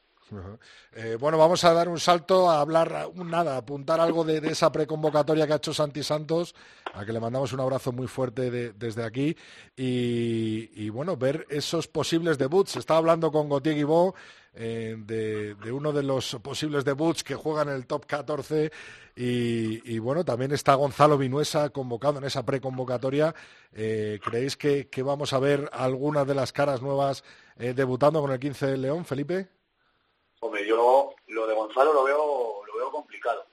[0.95, 5.45] Eh, bueno, vamos a dar un salto a hablar, nada, apuntar algo de, esa preconvocatoria
[5.45, 6.55] que ha hecho Santi Santos,
[6.93, 9.36] a que le mandamos un abrazo muy fuerte desde aquí,
[9.76, 12.76] y, bueno, ver esos posibles debuts.
[12.78, 14.15] Está hablando con Gautier Guibó
[14.55, 18.71] eh, de, uno de los posibles debuts que juega en el top 14,
[19.15, 23.34] y, bueno, también está Gonzalo Vinuesa convocado en esa preconvocatoria.
[23.73, 27.23] Eh, ¿Creéis que, vamos a ver algunas de las caras nuevas
[27.57, 29.54] debutando con el 15 de León, Felipe?
[30.45, 33.47] Hombre, yo lo de Gonzalo lo veo, lo veo complicado.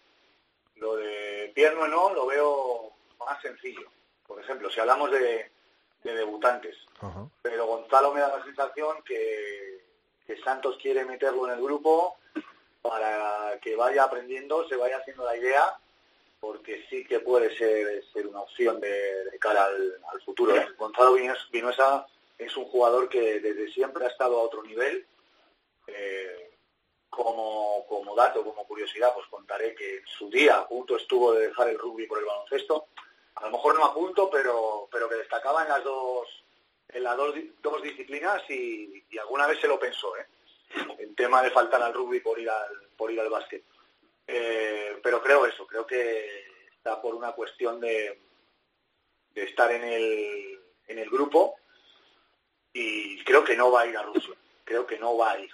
[0.76, 3.88] Lo de Pierno no lo veo más sencillo.
[4.26, 5.51] Por ejemplo, si hablamos de,
[6.03, 6.76] debutantes.
[7.40, 9.80] Pero Gonzalo me da la sensación que,
[10.45, 12.16] Santos quiere meterlo en el grupo
[12.80, 15.76] para que vaya aprendiendo, se vaya haciendo la idea,
[16.40, 20.57] porque sí que puede ser, ser una opción de, cara al, futuro.
[20.57, 20.66] ¿eh?
[20.76, 21.14] Gonzalo
[21.51, 22.07] Vinuesa
[22.38, 25.07] es un jugador que desde siempre ha estado a otro nivel.
[25.86, 26.51] Eh,
[27.13, 31.69] como, como dato, como curiosidad, pues contaré que su día a punto estuvo de dejar
[31.69, 32.87] el rugby por el baloncesto.
[33.35, 36.27] A lo mejor no a punto, pero, pero que destacaba en las dos,
[36.89, 40.27] en las dos, dos disciplinas y, alguna vez se lo pensó, ¿eh?
[41.01, 43.63] En tema de faltar al rugby por ir al, por ir al básquet.
[44.27, 48.23] Eh, pero creo eso, creo que está por una cuestión de,
[49.35, 51.57] de estar en el, en el grupo
[52.73, 54.35] y creo que no va a ir a Rusia
[54.65, 55.51] creo que no va a ir.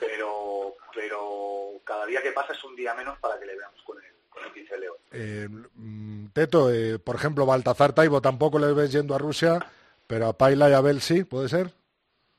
[0.00, 3.98] Pero, pero cada día que pasa es un día menos para que le veamos con
[3.98, 4.96] el, con el 15 de León.
[5.12, 9.58] Eh, mm, Teto, eh, por ejemplo, Baltazar Taibo tampoco le ves yendo a Rusia,
[10.06, 11.72] pero a Paila y a Abel sí, ¿puede ser?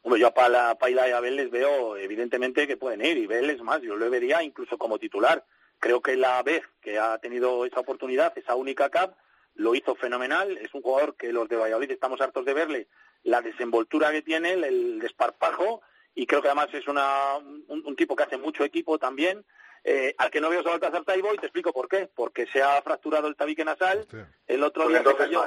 [0.03, 3.27] Bueno, yo a Paila, Paila y a Abel les veo evidentemente que pueden ir, y
[3.27, 5.45] Bel es más, yo lo vería incluso como titular.
[5.79, 9.15] creo que la vez que ha tenido esa oportunidad, esa única cap,
[9.55, 10.57] lo hizo fenomenal.
[10.57, 12.87] Es un jugador que los de Valladolid estamos hartos de verle
[13.23, 15.81] la desenvoltura que tiene, el, desparpajo,
[16.15, 17.37] y creo que además es una,
[17.67, 19.43] un, tipo que hace mucho equipo también.
[19.83, 22.09] Eh, al que no veo es a Baltasar Taibo y te explico por qué.
[22.13, 24.05] Porque se ha fracturado el tabique nasal,
[24.47, 25.43] el otro día se cayó.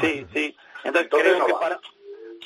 [0.00, 0.56] sí, sí.
[0.84, 1.78] Entonces, creo que para,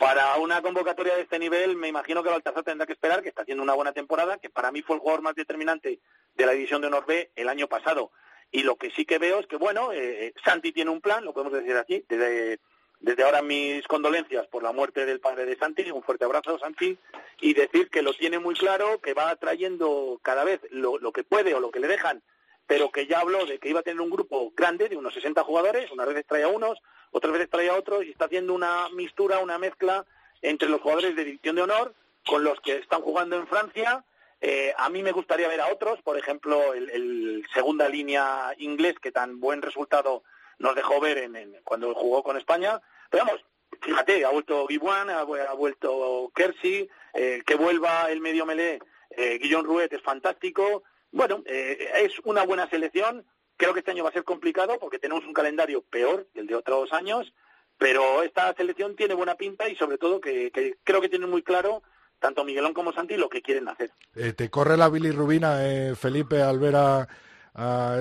[0.00, 3.42] para una convocatoria de este nivel, me imagino que Baltasar tendrá que esperar, que está
[3.42, 6.00] haciendo una buena temporada, que para mí fue el jugador más determinante
[6.34, 8.10] de la división de Honor B el año pasado.
[8.50, 11.32] Y lo que sí que veo es que, bueno, eh, Santi tiene un plan, lo
[11.32, 12.58] podemos decir aquí, desde,
[13.04, 16.96] desde ahora mis condolencias por la muerte del padre de Santi, un fuerte abrazo, Santi,
[17.38, 21.54] y decir que lo tiene muy claro, que va trayendo cada vez lo, que puede
[21.54, 22.22] o lo que le dejan
[22.66, 25.44] pero que ya habló de que iba a tener un grupo grande de unos 60
[25.44, 26.78] jugadores, unas veces traía unos,
[27.10, 30.06] otras veces traía otros, y está haciendo una mistura, una mezcla
[30.40, 31.94] entre los jugadores de división de honor
[32.26, 34.02] con los que están jugando en Francia.
[34.40, 39.12] Eh, a mí me gustaría ver a otros, por ejemplo, el, segunda línea inglés que
[39.12, 40.22] tan buen resultado
[40.58, 42.80] nos dejó ver en, cuando jugó con España.
[43.10, 43.44] Pero vamos,
[43.80, 48.80] fíjate, ha vuelto Guibuan, ha, vuelto Kersey, eh, que vuelva el medio melé,
[49.10, 50.82] eh, Guillaume Rouet es fantástico,
[51.14, 53.24] bueno, eh, es una buena selección.
[53.56, 56.48] Creo que este año va a ser complicado porque tenemos un calendario peor que el
[56.48, 57.32] de otros años,
[57.78, 60.50] pero esta selección tiene buena pinta y sobre todo que,
[60.82, 61.84] creo que tienen muy claro
[62.18, 63.92] tanto Miguelón como Santi lo que quieren hacer.
[64.16, 67.06] Eh, te corre la bilirrubina, eh, Felipe, al ver a,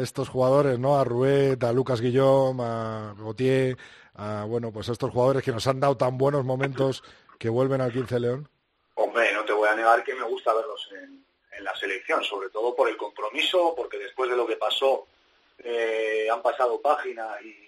[0.01, 0.97] estos jugadores, ¿no?
[0.97, 3.77] A Ruet, a Lucas Guillón, a Gautier,
[4.15, 7.03] a, bueno, pues a estos jugadores que nos han dado tan buenos momentos
[7.39, 8.49] que vuelven al 15 León.
[8.95, 11.25] Hombre, no te voy a negar que me gusta verlos en,
[11.57, 15.07] en la selección, sobre todo por el compromiso, porque después de lo que pasó
[15.59, 17.61] eh, han pasado página y,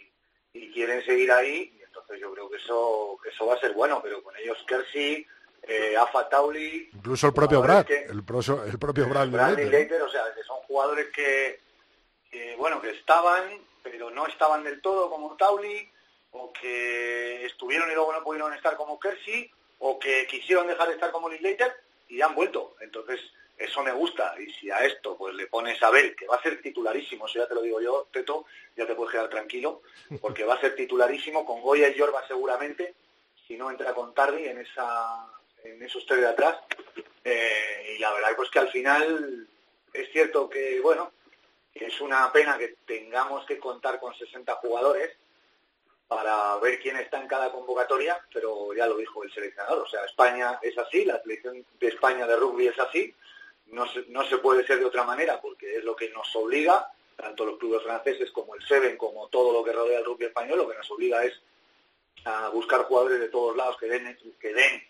[0.74, 4.22] quieren seguir ahí, y entonces yo creo que eso eso va a ser bueno, pero
[4.22, 5.26] con ellos Kersey,
[5.64, 6.90] eh, Afa Tauli...
[6.94, 9.58] Incluso el propio Brad, el, el, propio Brad.
[9.58, 11.62] Leiter, o sea, que son jugadores que,
[12.58, 15.90] bueno, que estaban, pero no estaban del todo como Tauli,
[16.38, 20.96] o que estuvieron y luego no pudieron estar como Kersey, o que quisieron dejar de
[20.96, 21.74] estar como Linklater
[22.10, 22.76] y han vuelto.
[22.82, 23.20] Entonces,
[23.58, 24.36] eso me gusta.
[24.40, 27.40] Y si a esto pues le pones a ver que va a ser titularísimo, eso
[27.40, 29.82] ya te lo digo yo, Teto, ya te puedes quedar tranquilo,
[30.22, 32.94] porque va a ser titularísimo con Goya y Yorba seguramente,
[33.48, 35.28] si no entra con Tardi en esa
[35.64, 36.58] en esos tres de atrás.
[37.24, 39.48] Eh, y la verdad pues que al final
[39.94, 41.12] es cierto que, bueno,
[41.74, 45.12] es una pena que tengamos que contar con 60 jugadores
[46.08, 50.06] para ver quién está en cada convocatoria, pero ya lo dijo el seleccionador, o sea,
[50.06, 53.14] España es así, la selección de España de rugby es así,
[53.68, 56.92] no se, no se puede ser de otra manera porque es lo que nos obliga,
[57.16, 60.60] tanto los clubes franceses como el Seven, como todo lo que rodea el rugby español,
[60.60, 61.34] lo que nos obliga es
[62.26, 64.84] a buscar jugadores de todos lados que den, que den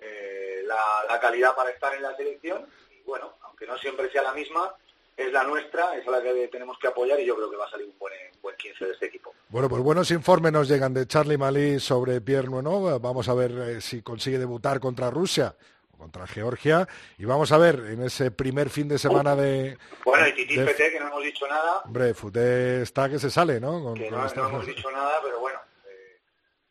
[0.00, 2.66] eh, la, calidad para estar en la selección.
[2.90, 4.74] Y bueno, aunque no siempre sea la misma,
[5.16, 7.70] es la nuestra, es la que tenemos que apoyar y yo creo que va a
[7.70, 8.12] salir un buen,
[8.42, 9.34] buen 15 de este equipo.
[9.48, 13.00] Bueno, pues buenos informes nos llegan de Charlie Malí sobre Pierre Nuenov.
[13.00, 15.54] Vamos a ver eh, si consigue debutar contra Rusia
[15.96, 16.86] contra Georgia.
[17.16, 19.78] Y vamos a ver, en ese primer fin de semana de...
[20.04, 21.80] Bueno, y Titi Pete, que no hemos dicho nada.
[21.84, 23.94] Hombre, Fute está que se sale, ¿no?
[23.94, 26.18] que no, hemos dicho nada, pero bueno, eh,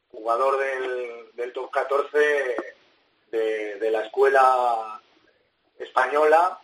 [0.09, 2.17] jugador del, del top 14
[3.31, 5.01] de, de la escuela
[5.79, 6.59] española,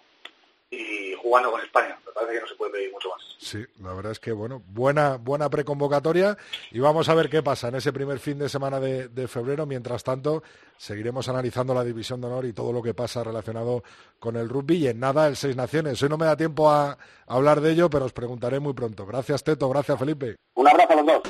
[0.71, 1.97] y jugando con España.
[2.05, 3.21] Me parece que no se puede pedir mucho más.
[3.39, 6.37] Sí, la verdad es que bueno, buena, buena preconvocatoria
[6.71, 9.65] y vamos a ver qué pasa en ese primer fin de semana de, febrero.
[9.65, 10.43] Mientras tanto,
[10.77, 13.83] seguiremos analizando la división de honor y todo lo que pasa relacionado
[14.19, 16.01] con el rugby y en nada el Seis Naciones.
[16.03, 16.97] Hoy no me da tiempo a,
[17.27, 19.05] hablar de ello, pero os preguntaré muy pronto.
[19.05, 20.35] Gracias Teto, gracias Felipe.
[20.55, 21.21] Un abrazo a los dos.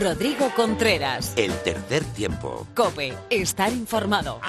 [0.00, 1.34] Rodrigo Contreras.
[1.36, 2.66] El tercer tiempo.
[2.74, 4.40] Cope, estar informado.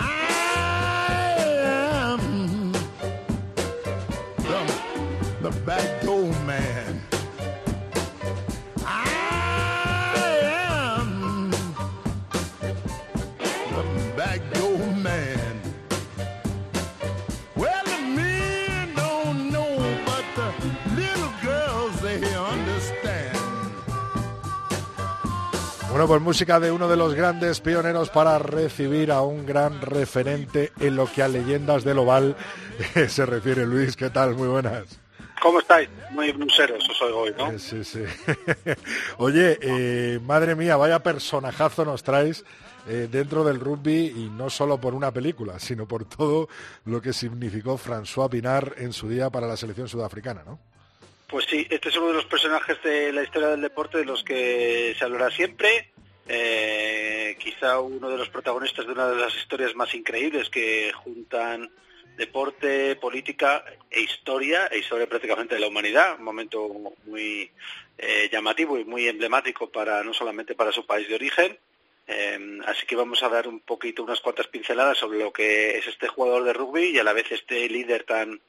[25.89, 30.72] Bueno, pues música de uno de los grandes pioneros para recibir a un gran referente
[30.80, 32.36] en lo que a leyendas del oval
[33.08, 33.66] se refiere.
[33.68, 34.36] Luis, ¿qué tal?
[34.36, 35.03] Muy buenas.
[35.41, 35.89] ¿Cómo estáis?
[36.11, 37.51] Muy bruseros os oigo hoy, ¿no?
[37.51, 38.03] Eh, sí, sí.
[39.17, 42.45] Oye, eh, madre mía, vaya personajazo nos traes
[42.88, 46.47] eh, dentro del rugby y no solo por una película, sino por todo
[46.86, 50.59] lo que significó François Pinar en su día para la selección sudafricana, ¿no?
[51.27, 54.23] Pues sí, este es uno de los personajes de la historia del deporte de los
[54.23, 55.91] que se hablará siempre.
[57.39, 61.69] quizá uno de los protagonistas de una de las historias más increíbles que juntan
[62.18, 67.51] deporte, política e historia, e historia prácticamente de la humanidad, un momento muy
[67.97, 71.57] eh, llamativo y muy emblemático para no solamente para su país de origen.
[72.05, 75.88] Eh, así que vamos a dar un poquito, unas cuantas pinceladas sobre lo que es
[75.88, 78.41] este jugador de rugby y a la vez este líder tan,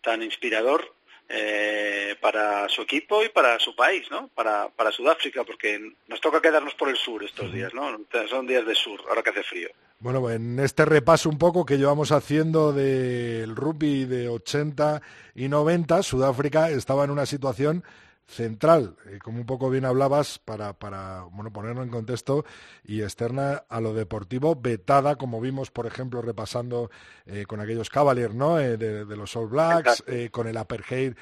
[0.00, 0.92] tan inspirador
[1.28, 4.28] eh, para su equipo y para su país, ¿no?
[4.28, 8.00] Para, para Sudáfrica, porque nos toca quedarnos por el sur estos días, ¿no?
[8.28, 9.70] Son días de sur, ahora que hace frío.
[9.98, 15.00] Bueno, en este repaso un poco que llevamos haciendo del rugby de 80
[15.34, 17.82] y 90, Sudáfrica estaba en una situación
[18.26, 22.44] central, eh, como un poco bien hablabas, para, para bueno, ponerlo en contexto,
[22.84, 26.90] y externa a lo deportivo, vetada, como vimos, por ejemplo, repasando
[27.24, 28.60] eh, con aquellos Cavaliers ¿no?
[28.60, 31.14] Eh, de, los All Blacks, con el apartheid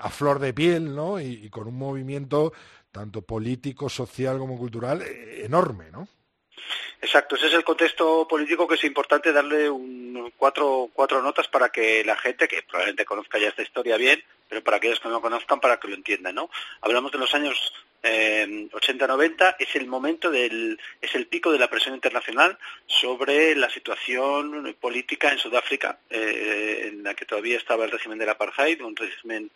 [0.00, 1.18] a flor de piel, ¿no?
[1.20, 2.52] y con un movimiento
[2.92, 6.06] tanto político, social como cultural enorme, ¿no?
[7.00, 11.70] Exacto, ese es el contexto político que es importante darle un, cuatro, cuatro notas para
[11.70, 15.14] que la gente, que probablemente conozca ya esta historia bien, pero para aquellos que no
[15.14, 16.50] lo conozcan, para que lo entiendan, ¿no?
[16.80, 21.68] Hablamos de los años eh, 80-90, es el momento del, es el pico de la
[21.68, 27.90] presión internacional sobre la situación política en Sudáfrica, eh, en la que todavía estaba el
[27.90, 29.50] régimen del apartheid, un régimen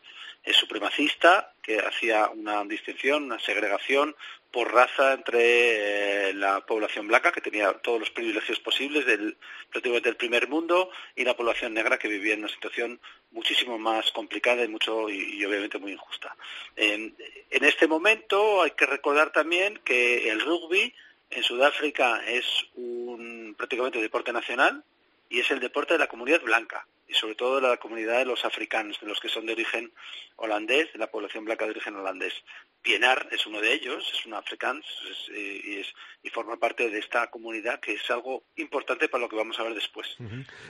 [0.44, 4.16] eh, supremacista que hacía una distinción, una segregación
[4.50, 9.36] por raza entre eh, la población blanca, que tenía todos los privilegios posibles del,
[9.70, 14.10] prácticamente del primer mundo, y la población negra, que vivía en una situación muchísimo más
[14.10, 16.36] complicada y, mucho, y, obviamente muy injusta.
[16.76, 17.14] en
[17.48, 20.92] este momento hay que recordar también que el rugby
[21.30, 24.84] en Sudáfrica es un prácticamente deporte nacional
[25.30, 28.24] y es el deporte de la comunidad blanca y sobre todo de la comunidad de
[28.24, 29.92] los africanos, de los que son de origen
[30.36, 32.32] holandés, de la población blanca de origen holandés.
[32.80, 34.80] Pienar es uno de ellos, es un africano
[35.28, 35.82] y,
[36.22, 39.62] y, forma parte de esta comunidad que es algo importante para lo que vamos a
[39.64, 40.16] ver después.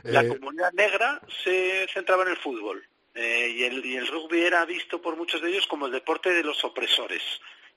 [0.02, 2.84] La eh, comunidad negra se centraba en el fútbol
[3.14, 6.30] eh, y, el, y el rugby era visto por muchos de ellos como el deporte
[6.30, 7.22] de los opresores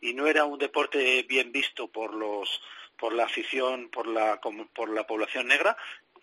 [0.01, 2.61] y no era un deporte bien visto por los
[2.97, 4.39] por la afición, por la,
[4.73, 5.77] por la población negra,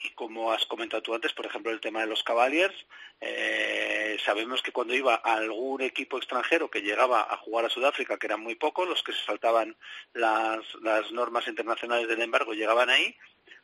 [0.05, 2.74] y como has comentado tú antes, por ejemplo, el tema de los Cavaliers,
[3.20, 8.26] eh, sabemos que cuando iba algún equipo extranjero que llegaba a jugar a Sudáfrica, que
[8.26, 9.76] eran muy pocos, los que se saltaban
[10.12, 13.16] las, las normas internacionales del embargo llegaban ahí,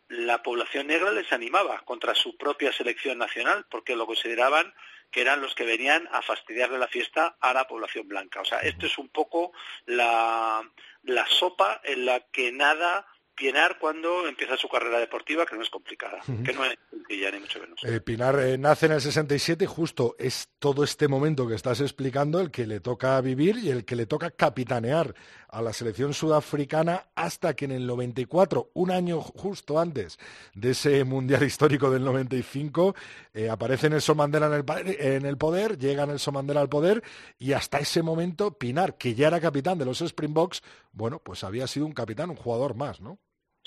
[0.09, 4.73] la población negra les animaba contra su propia selección nacional porque lo consideraban
[5.11, 8.41] que eran los que venían a fastidiarle la fiesta a la población blanca.
[8.41, 9.53] O sea, esto es un poco
[9.87, 10.63] la,
[11.03, 13.07] la sopa en la que nada
[13.39, 17.39] Pinar cuando empieza su carrera deportiva, que no es complicada, que no es sencilla ni
[17.39, 17.79] mucho menos.
[17.85, 21.81] Eh, Pinar eh, nace en el 67 y justo es todo este momento que estás
[21.81, 25.15] explicando el que le toca vivir y el que le toca capitanear
[25.49, 30.19] a la selección sudafricana hasta que en el 94, un año justo antes
[30.55, 32.97] de ese mundial histórico del 95,
[33.35, 37.05] eh, aparece Nelson Mandela en el, en el poder, llega Nelson Mandela al poder
[37.39, 41.69] y hasta ese momento Pinar, que ya era capitán de los Springboks, bueno, pues había
[41.69, 43.21] sido un capitán, un jugador más, ¿no?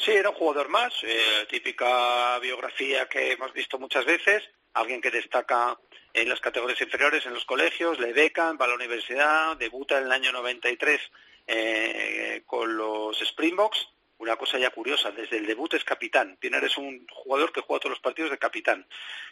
[0.04, 4.42] Sí, era un jugador más, eh, típica biografía que hemos visto muchas veces,
[4.74, 5.78] alguien que destaca
[6.12, 10.06] en las categorías inferiores, en los colegios, le becan, va a la universidad, debuta en
[10.06, 11.00] el año 93
[11.46, 13.90] eh, con los Springboks.
[14.18, 16.36] Una cosa ya curiosa, desde el debut es capitán.
[16.40, 18.88] Pienaar es un jugador que juega todos los partidos de capitán.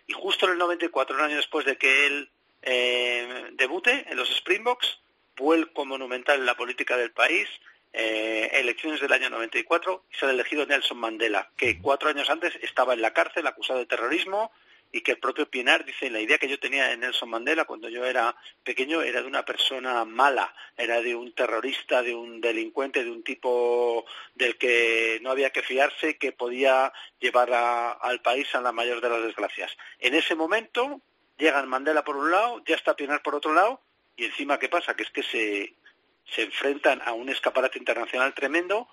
[0.05, 2.29] Y justo en el 94, un año después de que él
[2.61, 4.99] eh, debute en los Springboks,
[5.35, 7.49] vuelco monumental en la política del país,
[7.93, 12.53] eh, elecciones del año 94 y se ha elegido Nelson Mandela, que cuatro años antes
[12.61, 14.51] estaba en la cárcel acusado de terrorismo
[14.91, 17.89] y que el propio Pinar dice, la idea que yo tenía de Nelson Mandela cuando
[17.89, 23.03] yo era pequeño era de una persona mala, era de un terrorista, de un delincuente,
[23.03, 28.61] de un tipo del que no había que fiarse, que podía llevar al país a
[28.61, 29.75] la mayor de las desgracias.
[29.99, 31.01] En ese momento
[31.37, 33.81] llegan Mandela por un lado, ya está Pinar por otro lado,
[34.17, 34.95] y encima, ¿qué pasa?
[34.95, 35.73] Que es que se
[36.25, 38.87] se enfrentan a un escaparate internacional tremendo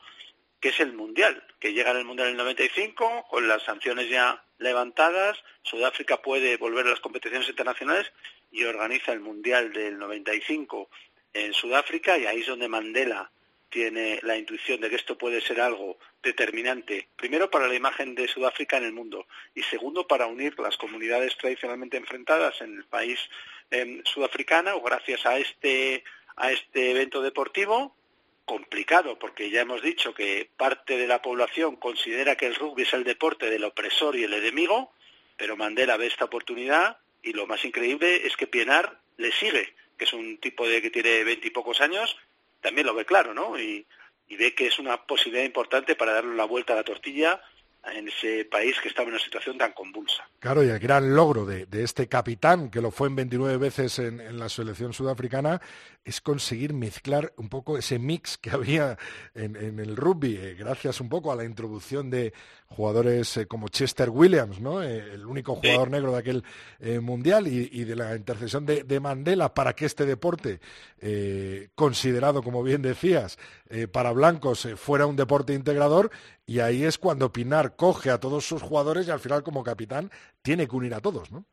[0.60, 4.08] que es el Mundial, que llega en el Mundial en el 95 con las sanciones
[4.08, 8.10] ya levantadas, Sudáfrica puede volver a las competiciones internacionales
[8.50, 10.88] y organiza el Mundial del 95
[11.34, 13.30] en Sudáfrica y ahí es donde Mandela
[13.68, 18.28] tiene la intuición de que esto puede ser algo determinante, primero para la imagen de
[18.28, 23.18] Sudáfrica en el mundo y segundo para unir las comunidades tradicionalmente enfrentadas en el país
[23.70, 26.04] eh, sudafricano gracias a este
[26.36, 27.94] a este evento deportivo,
[28.44, 32.92] complicado, porque ya hemos dicho que parte de la población considera que el rugby es
[32.92, 34.92] el deporte del opresor y el enemigo,
[35.36, 40.04] pero Mandela ve esta oportunidad y lo más increíble es que Pienar le sigue, que
[40.04, 42.16] es un tipo de que tiene veintipocos años,
[42.60, 43.58] también lo ve claro, ¿no?
[43.58, 43.86] Y,
[44.28, 47.40] ve que es una posibilidad importante para darle la vuelta a la tortilla
[47.84, 50.28] en ese país que estaba en una situación tan convulsa.
[50.40, 54.38] Claro, y el gran logro de, este capitán, que lo fue en 29 veces en,
[54.38, 55.60] la selección sudafricana,
[56.06, 58.96] es conseguir mezclar un poco ese mix que había
[59.34, 62.32] en, el rugby, eh, gracias un poco a la introducción de
[62.68, 64.82] jugadores eh, como Chester Williams, ¿no?
[64.82, 66.44] Eh, el único jugador negro de aquel
[67.02, 70.60] mundial, y, de la intercesión de, Mandela para que este deporte,
[71.74, 73.38] considerado, como bien decías,
[73.92, 76.10] para blancos, fuera un deporte integrador,
[76.46, 80.10] y ahí es cuando Pinar coge a todos sus jugadores y al final como capitán
[80.42, 81.44] tiene que unir a todos, ¿no?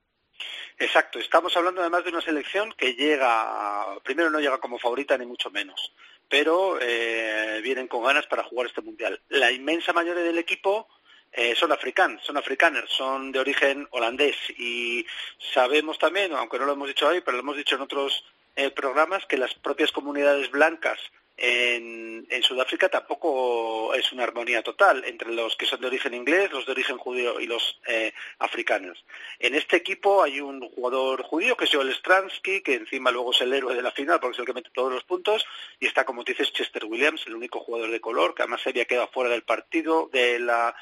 [0.77, 5.25] Exacto, estamos hablando además de una selección que llega, primero no llega como favorita ni
[5.25, 5.93] mucho menos,
[6.27, 9.21] pero eh, vienen con ganas para jugar este mundial.
[9.29, 10.87] La inmensa mayoría del equipo
[11.31, 15.05] eh, son africanos, son africaners, son de origen holandés y
[15.53, 18.25] sabemos también, aunque no lo hemos dicho hoy, pero lo hemos dicho en otros
[18.55, 20.99] eh, programas, que las propias comunidades blancas
[21.45, 26.65] en, Sudáfrica tampoco es una armonía total entre los que son de origen inglés, los
[26.65, 29.03] de origen judío y los eh, africanos.
[29.39, 33.41] En este equipo hay un jugador judío que es Joel Stransky, que encima luego es
[33.41, 35.45] el héroe de la final porque es el que mete todos los puntos,
[35.79, 38.85] y está, como dices, Chester Williams, el único jugador de color, que además se había
[38.85, 40.75] quedado fuera del partido de la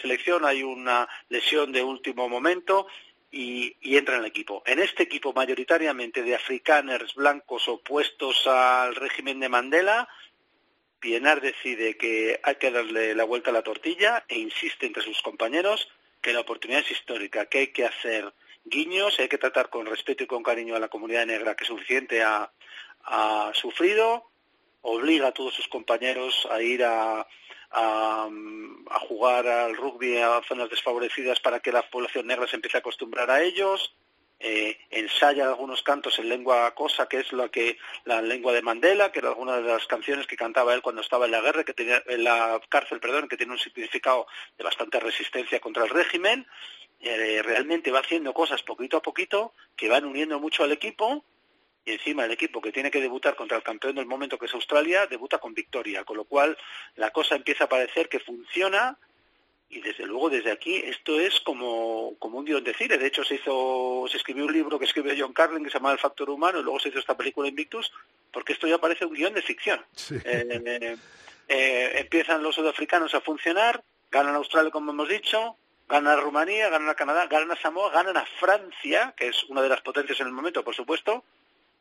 [0.00, 0.44] selección.
[0.44, 2.86] Hay una lesión de último momento
[3.30, 4.62] y, entra en el equipo.
[4.66, 10.08] En este equipo mayoritariamente de africaners blancos opuestos al régimen de Mandela,
[11.00, 15.22] Pienar decide que hay que darle la vuelta a la tortilla e insiste entre sus
[15.22, 15.88] compañeros
[16.20, 18.32] que la oportunidad es histórica, que hay que hacer
[18.64, 22.22] guiños, hay que tratar con respeto y con cariño a la comunidad negra que suficiente
[22.22, 22.50] ha
[23.54, 24.28] sufrido,
[24.82, 27.26] obliga a todos sus compañeros a ir a,
[27.70, 28.28] a,
[29.08, 33.30] jugar al rugby a zonas desfavorecidas para que la población negra se empiece a acostumbrar
[33.30, 33.94] a ellos.
[34.40, 39.10] Eh, ensaya algunos cantos en lengua cosa, que es la que la lengua de Mandela,
[39.10, 41.74] que era alguna de las canciones que cantaba él cuando estaba en la guerra, que
[41.74, 46.46] tenía en la cárcel, perdón, que tiene un significado de bastante resistencia contra el régimen.
[47.00, 51.24] Eh, realmente va haciendo cosas poquito a poquito que van uniendo mucho al equipo
[51.88, 54.54] y encima el equipo que tiene que debutar contra el campeón del momento que es
[54.54, 56.56] Australia debuta con victoria, con lo cual
[56.96, 58.98] la cosa empieza a parecer que funciona
[59.70, 62.98] y desde luego desde aquí esto es como, como un guion de cine.
[62.98, 65.92] De hecho se hizo, se escribió un libro que escribió John Carlin que se llama
[65.92, 67.90] El factor humano y luego se hizo esta película Invictus
[68.30, 69.80] porque esto ya parece un guion de ficción.
[70.10, 70.96] Eh,
[71.48, 75.56] eh, empiezan los sudafricanos a funcionar, ganan Australia como hemos dicho,
[75.88, 79.62] ganan a Rumanía, ganan a Canadá, ganan a Samoa, ganan a Francia, que es una
[79.62, 81.24] de las potencias en el momento, por supuesto,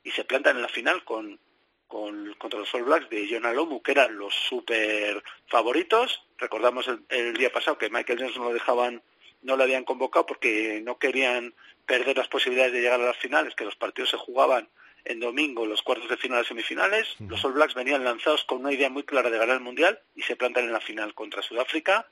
[0.03, 1.39] y se plantan en la final con,
[1.87, 6.23] contra los All Blacks de John Alomu, que eran los super favoritos.
[6.37, 9.01] Recordamos el, día pasado que Michael Jones no lo dejaban,
[9.41, 11.53] no lo habían convocado porque no querían
[11.85, 14.67] perder las posibilidades de llegar a las finales, que los partidos se jugaban
[15.05, 17.15] en domingo, los cuartos de final y semifinales.
[17.19, 20.21] Los All Blacks venían lanzados con una idea muy clara de ganar el Mundial y
[20.21, 22.07] se plantan en la final contra Sudáfrica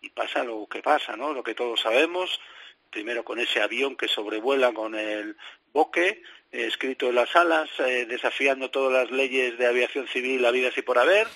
[0.00, 1.32] y pasa lo que pasa, ¿no?
[1.32, 2.40] Lo que todos sabemos,
[2.90, 5.36] primero con ese avión que sobrevuela con el
[5.72, 6.22] boque,
[6.52, 10.98] escrito en las alas, eh, desafiando todas las leyes de aviación civil habidas y por
[10.98, 11.26] haber,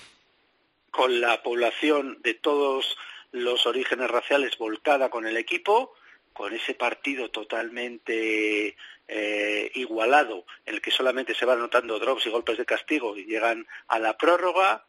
[0.91, 2.97] con la población de todos
[3.31, 5.93] los orígenes raciales volcada con el equipo,
[6.33, 8.75] con ese partido totalmente
[9.07, 13.25] eh, igualado, en el que solamente se van anotando drops y golpes de castigo y
[13.25, 14.85] llegan a la prórroga,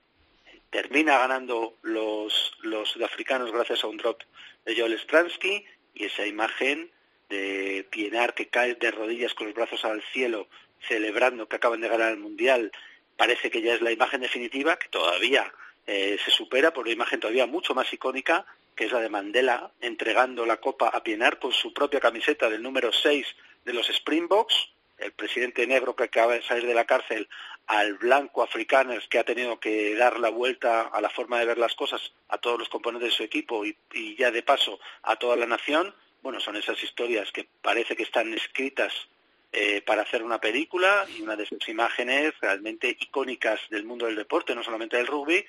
[0.70, 4.22] termina ganando los, los sudafricanos gracias a un drop
[4.64, 5.64] de Joel Stransky
[5.95, 6.91] y esa imagen
[7.29, 10.49] de Pienar que cae de rodillas con los brazos al cielo
[10.89, 12.72] celebrando que acaban de ganar el Mundial,
[13.16, 15.53] parece que ya es la imagen definitiva, que todavía
[15.87, 19.70] eh, se supera por una imagen todavía mucho más icónica, que es la de Mandela
[19.81, 23.27] entregando la copa a Pienar con su propia camiseta del número 6
[23.64, 27.29] de los Springboks, el presidente negro que acaba de salir de la cárcel
[27.66, 31.59] al blanco africano que ha tenido que dar la vuelta a la forma de ver
[31.59, 33.77] las cosas a todos los componentes de su equipo y
[34.16, 35.95] ya de paso a toda la nación,
[36.25, 38.95] bueno, son esas historias que parece que están escritas
[39.53, 44.16] eh, para hacer una película y una de esas imágenes realmente icónicas del mundo del
[44.16, 45.45] deporte, no solamente del rugby,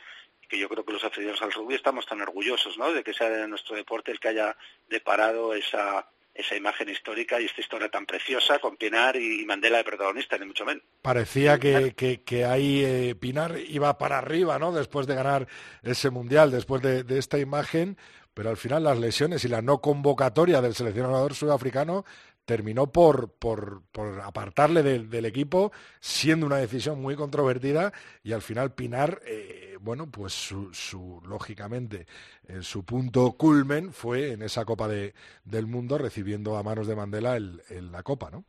[0.50, 2.92] que yo creo que los aficionados al rugby estamos tan orgullosos ¿no?
[2.92, 4.58] de que sea de nuestro deporte el que haya
[4.90, 9.86] deparado esa, esa imagen histórica y esta historia tan preciosa con Pinar y Mandela de
[9.86, 10.84] protagonista, ni mucho menos.
[11.02, 14.74] Parecía que, que, ahí eh, Pinar iba para arriba, ¿no?
[14.74, 15.48] Después de ganar
[15.84, 17.98] ese mundial, después de, de esta imagen,
[18.36, 22.06] pero al final las lesiones y la no convocatoria del seleccionador sudafricano
[22.46, 23.82] terminó por, por,
[24.24, 27.92] apartarle del equipo, siendo una decisión muy controvertida,
[28.24, 32.06] y al final Pinar, eh, bueno, pues su, lógicamente,
[32.48, 36.96] en su punto culmen fue en esa Copa de, del Mundo, recibiendo a manos de
[36.96, 38.46] Mandela el, la Copa, ¿no?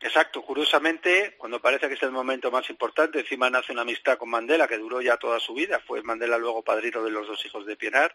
[0.00, 4.28] Exacto, curiosamente, cuando parece que es el momento más importante, encima nace una amistad con
[4.28, 7.64] Mandela que duró ya toda su vida, fue Mandela luego padrino de los dos hijos
[7.64, 8.14] de Pinar,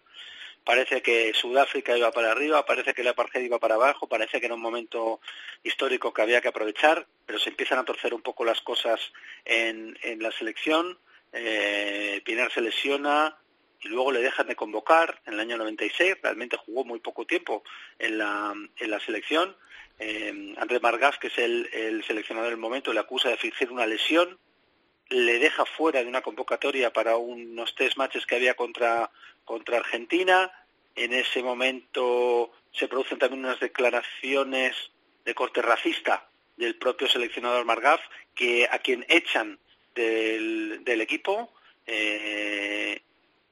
[0.63, 4.45] parece que Sudáfrica iba para arriba, parece que la apartheid iba para abajo, parece que
[4.45, 5.19] era un momento
[5.63, 8.99] histórico que había que aprovechar, pero se empiezan a torcer un poco las cosas
[9.45, 10.99] en, en la selección.
[11.33, 13.37] Eh, Pinar se lesiona
[13.81, 17.63] y luego le dejan de convocar en el año 96, realmente jugó muy poco tiempo
[17.97, 19.55] en la, en la selección.
[19.97, 23.85] Eh, Andrés Margas, que es el, el seleccionador del momento, le acusa de fingir una
[23.85, 24.37] lesión,
[25.09, 29.11] le deja fuera de una convocatoria para unos test matches que había contra,
[29.51, 30.49] contra Argentina.
[30.95, 34.73] En ese momento se producen también unas declaraciones
[35.25, 36.25] de corte racista
[36.55, 37.99] del propio seleccionador Margaf,
[38.33, 39.59] que a quien echan
[39.93, 41.51] del, del equipo
[41.85, 43.01] eh,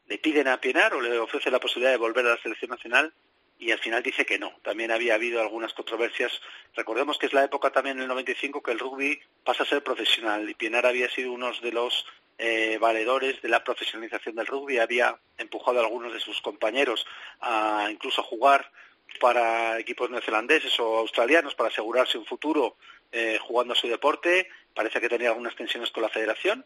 [0.08, 3.12] le piden a Pienar o le ofrece la posibilidad de volver a la selección nacional
[3.60, 4.54] y al final dice que no.
[4.64, 6.32] También había habido algunas controversias.
[6.78, 9.84] Recordemos que es la época también en el 95 que el rugby pasa a ser
[9.84, 12.06] profesional y Pienar había sido uno de los
[12.40, 17.06] eh, valedores de la profesionalización del rugby, había empujado a algunos de sus compañeros
[17.42, 18.72] a incluso a jugar
[19.20, 22.78] para equipos neozelandeses o australianos para asegurarse un futuro
[23.12, 24.50] eh, jugando su deporte.
[24.74, 26.66] Parece que tenía algunas tensiones con la federación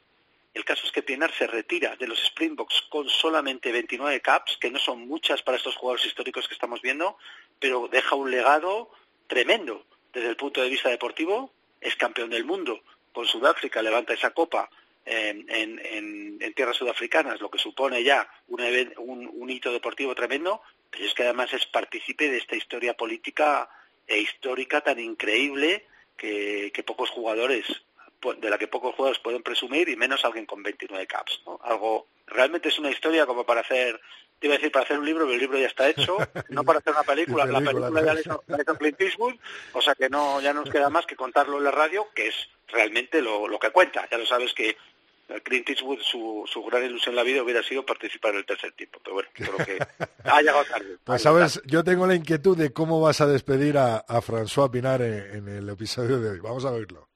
[0.54, 4.70] el caso es que Pienar se retira de los Springboks con solamente 29 caps, que
[4.70, 7.18] no son muchas para estos jugadores históricos que estamos viendo,
[7.60, 8.92] pero deja un legado
[9.28, 11.52] tremendo desde el punto de vista deportivo.
[11.82, 14.70] Es campeón del mundo con Sudáfrica, levanta esa copa
[15.06, 21.52] en, tierras sudafricanas, lo que supone ya un, hito deportivo tremendo, pero es que además
[21.54, 23.70] es partícipe de esta historia política
[24.06, 25.86] e histórica tan increíble
[26.16, 27.66] que pocos jugadores
[28.32, 31.42] de la que pocos jugadores pueden presumir y menos alguien con 29 caps.
[31.46, 31.60] ¿no?
[31.64, 34.00] Algo realmente es una historia como para hacer,
[34.40, 36.18] te iba a decir para hacer un libro, pero el libro ya está hecho,
[36.50, 38.44] no para hacer una película, la película ya la hizo,
[38.78, 39.36] Clint Eastwood,
[39.74, 42.36] o sea que no ya nos queda más que contarlo en la radio, que es
[42.68, 44.08] realmente lo, lo que cuenta.
[44.10, 44.78] Ya lo sabes que
[45.44, 48.72] Clint Eastwood, su, su gran ilusión en la vida hubiera sido participar en el tercer
[48.74, 49.78] tiempo, pero bueno, creo que
[50.24, 50.98] ha llegado tarde.
[51.04, 55.02] Pues sabes, yo tengo la inquietud de cómo vas a despedir a, a François Pinar
[55.02, 56.40] en, en el episodio de hoy.
[56.40, 57.13] Vamos a oírlo.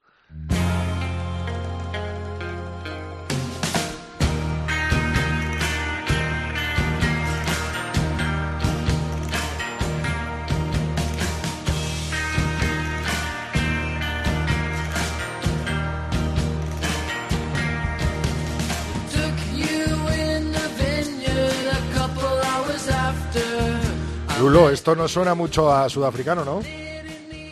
[24.38, 26.60] Lulo, esto no suena mucho a sudafricano, ¿no?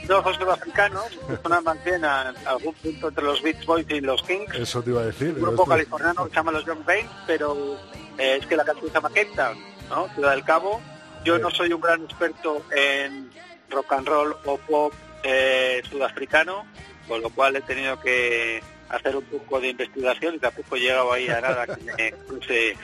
[0.08, 4.22] No, son sudafricanos, suena más bien a, algún punto entre los Beach Boys y los
[4.22, 4.54] Kings.
[4.54, 5.30] Eso te iba a decir.
[5.30, 7.76] Un grupo californiano que se llama los Young Baines, pero
[8.18, 9.58] eh, es que la canción se llama Cape Town,
[9.90, 10.08] ¿no?
[10.14, 10.80] Ciudad del Cabo.
[11.24, 13.30] Yo no soy un gran experto en
[13.68, 14.92] rock and roll o pop
[15.24, 16.64] eh, sudafricano,
[17.08, 21.12] con lo cual he tenido que hacer un poco de investigación y tampoco he llegado
[21.12, 22.76] ahí a nada que me cruce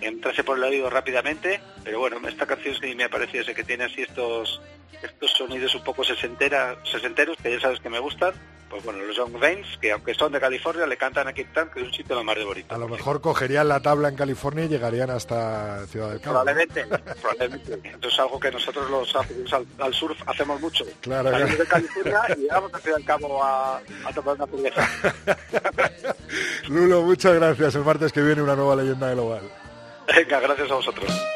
[0.00, 3.84] entrase por el oído rápidamente, pero bueno, esta canción sí me ha parecido que tiene
[3.84, 4.60] así estos
[5.02, 8.34] estos sonidos un poco sesentera, sesenteros, que ya sabes que me gustan,
[8.68, 11.70] pues bueno, los Young Veins, que aunque son de California, le cantan a Cape Town,
[11.72, 12.74] que es un sitio lo más de bonito.
[12.74, 16.42] A lo mejor cogerían la tabla en California y llegarían hasta Ciudad del Cabo.
[16.42, 16.84] Probablemente,
[17.20, 17.74] probablemente.
[17.74, 19.14] Entonces es algo que nosotros los
[19.52, 20.84] al, al, surf hacemos mucho.
[21.00, 24.88] Claro, Salimos de California y llegamos a Ciudad del Cabo a, a tomar una cerveza.
[26.68, 27.74] Lulo, muchas gracias.
[27.76, 29.42] El martes que viene una nueva leyenda global.
[30.14, 31.35] Venga, gracias a vosotros.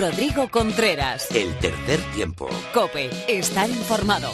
[0.00, 1.30] Rodrigo Contreras.
[1.30, 2.48] El tercer tiempo.
[2.72, 4.30] Cope, estar informado.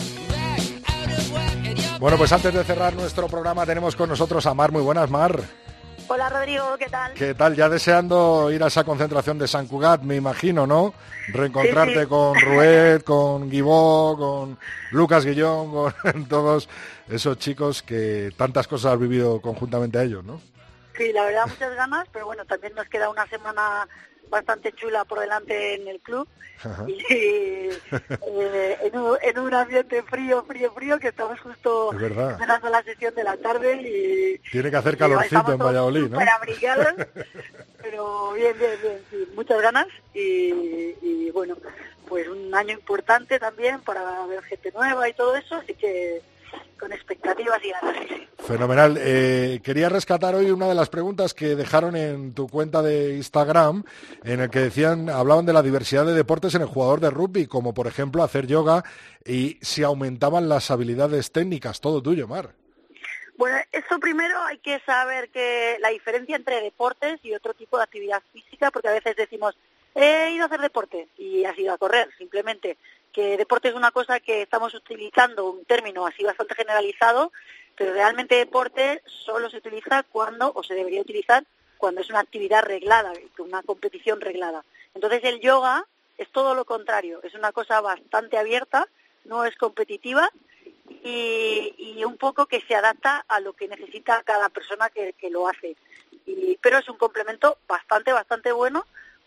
[1.99, 4.71] Bueno, pues antes de cerrar nuestro programa tenemos con nosotros a Mar.
[4.71, 5.41] Muy buenas, Mar.
[6.07, 7.15] Hola Rodrigo, ¿qué tal?
[7.15, 7.57] ¿Qué tal?
[7.57, 10.95] Ya deseando ir a esa concentración de San Cugat, me imagino, ¿no?
[11.29, 14.59] Reencontrarte con Ruet, con Guibó, con
[14.93, 16.69] Lucas Guillón, con todos
[17.09, 20.41] esos chicos que tantas cosas has vivido conjuntamente a ellos, ¿no?
[20.97, 23.89] Sí, la verdad muchas ganas, pero bueno, también nos queda una semana
[24.29, 26.29] bastante chula por delante en el club.
[26.87, 27.79] Y eh,
[28.83, 33.25] en, un, en, un, ambiente frío, frío, frío, que estamos justo esperando la sesión de
[33.25, 34.39] la tarde y...
[34.51, 36.19] Tiene que hacer calorcito en Valladolid, ¿no?
[37.83, 41.57] pero bien, bien, bien, sí, muchas ganas y, y bueno,
[42.09, 46.23] pues un año importante también para ver gente nueva y todo eso, así que
[46.79, 47.97] con expectativas y ganas.
[48.39, 48.97] Fenomenal.
[48.99, 53.85] Eh, quería rescatar hoy una de las preguntas que dejaron en tu cuenta de Instagram,
[54.25, 57.47] en el que decían, hablaban de la diversidad de deportes en el jugador de rugby,
[57.47, 58.85] como por ejemplo hacer yoga
[59.25, 61.81] y si aumentaban las habilidades técnicas.
[61.81, 62.51] Todo tuyo, Mar.
[63.37, 67.83] Bueno, eso primero hay que saber que la diferencia entre deportes y otro tipo de
[67.83, 69.57] actividad física, porque a veces decimos
[69.99, 72.77] He ido a hacer deporte y ha sido a correr, simplemente.
[73.17, 77.33] Que deporte es una cosa que estamos utilizando, un término así bastante generalizado,
[77.75, 81.43] pero realmente deporte solo se utiliza cuando, o se debería utilizar,
[81.79, 84.67] cuando es una actividad reglada, una competición reglada.
[84.95, 85.87] Entonces el yoga
[86.19, 88.87] es todo lo contrario, es una cosa bastante abierta,
[89.25, 90.29] no es competitiva
[91.03, 95.75] y, un poco que se adapta a lo que necesita cada persona que, lo hace.
[96.61, 98.85] pero es un complemento bastante, bastante bueno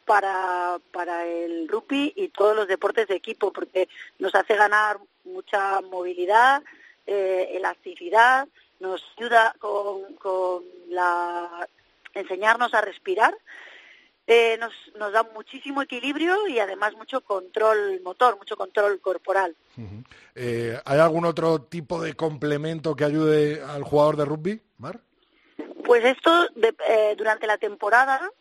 [0.09, 3.87] para, para el rugby y todos los deportes de equipo, porque
[4.17, 6.63] nos hace ganar mucha movilidad,
[7.05, 8.47] eh, elasticidad,
[8.79, 11.67] nos ayuda con, con la
[12.15, 13.37] enseñarnos a respirar,
[14.25, 19.55] eh, nos, nos da muchísimo equilibrio y además mucho control motor, mucho control corporal.
[20.33, 25.01] Eh, ¿Hay algún otro tipo de complemento que ayude al jugador de rugby, Mar?
[25.89, 26.47] Pues esto,
[26.87, 28.31] eh, durante la temporada,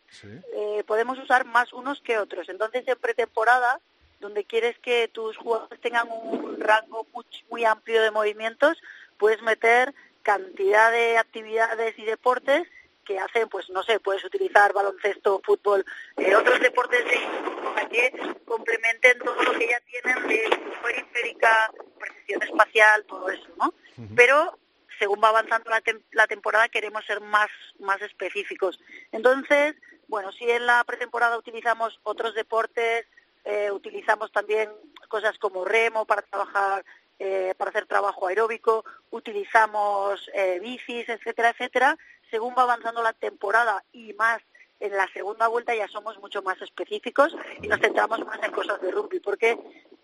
[0.85, 2.47] podemos usar más unos que otros.
[2.47, 3.79] Entonces, en pretemporada,
[4.19, 8.77] donde quieres que tus jugadores tengan un rango muy, muy amplio de movimientos,
[9.17, 12.67] puedes meter cantidad de actividades y deportes
[13.03, 15.83] que hacen, pues no sé, puedes utilizar baloncesto, fútbol,
[16.17, 23.03] eh, otros deportes de que complementen todo lo que ya tienen de periférica, precisión espacial,
[23.05, 23.73] todo eso, ¿no?
[24.15, 24.59] Pero
[24.99, 25.81] según va avanzando la,
[26.11, 28.79] la, temporada queremos ser más, más específicos.
[29.11, 29.75] Entonces,
[30.07, 33.07] bueno, si en la pretemporada utilizamos otros deportes,
[33.45, 34.69] eh, utilizamos también
[35.07, 36.85] cosas como remo para trabajar
[37.21, 41.97] eh, para hacer trabajo aeróbico, utilizamos eh, bicis, etcétera, etcétera.
[42.31, 44.41] Según va avanzando la temporada y más
[44.79, 48.79] en la segunda vuelta ya somos mucho más específicos y nos centramos más en cosas
[48.81, 49.59] de rugby, porque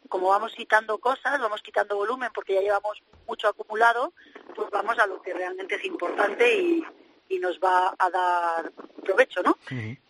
[0.10, 4.14] como vamos quitando cosas, vamos quitando volumen porque ya llevamos mucho acumulado,
[4.56, 6.84] pues vamos a lo que realmente es importante y,
[7.42, 8.72] nos va a dar
[9.04, 9.58] provecho, ¿no?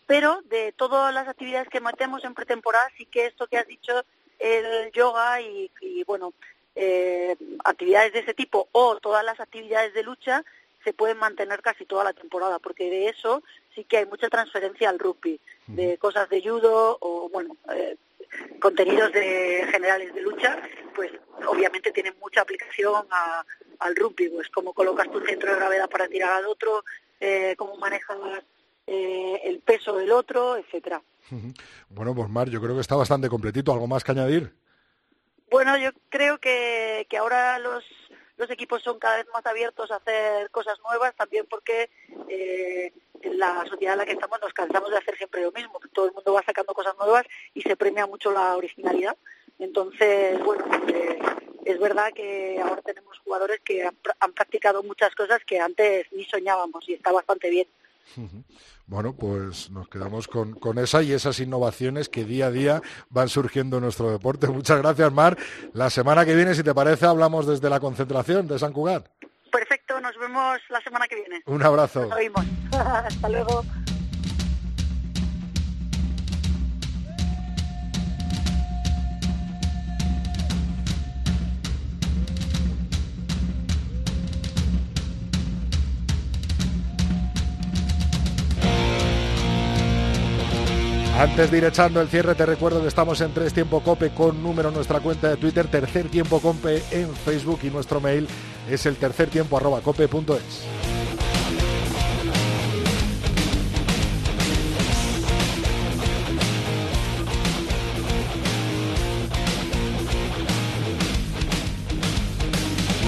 [0.06, 4.04] Pero de todas las actividades que metemos en pretemporada, sí que esto que has dicho,
[4.38, 6.32] el yoga y bueno,
[6.78, 7.34] eh,
[7.64, 10.44] actividades de ese tipo o todas las actividades de lucha
[10.84, 13.42] se pueden mantener casi toda la temporada, porque de eso
[13.74, 17.96] sí que hay mucha transferencia al rugby, de cosas de judo o, bueno, eh,
[18.60, 20.58] contenidos de generales de lucha,
[20.94, 21.10] pues
[21.46, 23.06] obviamente tienen mucha aplicación
[23.78, 26.84] al rugby, pues cómo colocas tu centro de gravedad para tirar al otro,
[27.20, 28.16] eh, cómo manejas
[28.86, 31.02] eh, el peso del otro, etcétera.
[31.88, 33.72] Bueno, pues Mar, yo creo que está bastante completito.
[33.72, 34.54] ¿Algo más que añadir?
[35.50, 37.84] Bueno, yo creo que, que ahora los,
[38.36, 41.90] los equipos son cada vez más abiertos a hacer cosas nuevas, también porque
[42.28, 45.80] eh, en la sociedad en la que estamos nos cansamos de hacer siempre lo mismo,
[45.92, 47.24] todo el mundo va sacando cosas nuevas
[47.54, 49.16] y se premia mucho la originalidad.
[49.58, 51.18] Entonces, bueno, eh,
[51.64, 56.24] es verdad que ahora tenemos jugadores que han, han practicado muchas cosas que antes ni
[56.24, 57.66] soñábamos y está bastante bien.
[58.86, 63.28] Bueno, pues nos quedamos con, con, esa y esas innovaciones que día a día van
[63.28, 64.46] surgiendo en nuestro deporte.
[64.48, 65.36] Muchas gracias, Mar.
[65.72, 69.08] La semana que viene, si te parece, hablamos desde la concentración de San Cugat.
[69.50, 71.42] Perfecto, nos vemos la semana que viene.
[71.46, 72.08] Un abrazo.
[72.10, 72.44] Nos.
[72.72, 73.64] Hasta luego.
[91.18, 94.42] Antes de ir echando el cierre, te recuerdo que estamos en Tres Tiempo Cope con
[94.42, 98.28] número en nuestra cuenta de Twitter, Tercer Tiempo Cope en Facebook y nuestro mail
[98.70, 100.95] es el tercer tiempo arroba cope.es.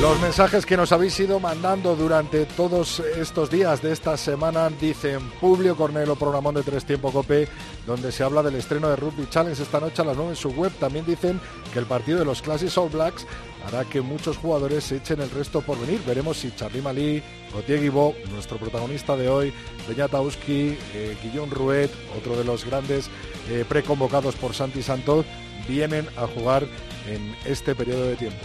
[0.00, 5.18] Los mensajes que nos habéis ido mandando durante todos estos días de esta semana dicen
[5.40, 7.48] Publio Cornelo, programón de Tres Tiempo Cope,
[7.84, 10.50] donde se habla del estreno de Rugby Challenge esta noche a las 9 en su
[10.50, 10.70] web.
[10.78, 11.40] También dicen
[11.72, 13.26] que el partido de los Classic All Blacks
[13.66, 16.00] hará que muchos jugadores se echen el resto por venir.
[16.06, 17.20] Veremos si Charly Malí,
[17.52, 19.52] Gautier Guibó, nuestro protagonista de hoy,
[19.88, 23.10] Peñatauski, eh, Guillón Ruet, otro de los grandes
[23.50, 25.26] eh, preconvocados por Santi Santos,
[25.66, 26.68] vienen a jugar
[27.08, 28.44] en este periodo de tiempo.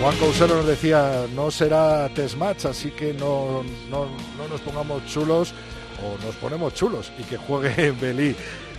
[0.00, 4.08] Juan Couselo nos decía, no será test match, así que no, no,
[4.48, 5.52] nos pongamos chulos
[6.02, 8.34] o nos ponemos chulos y que juegue Belí.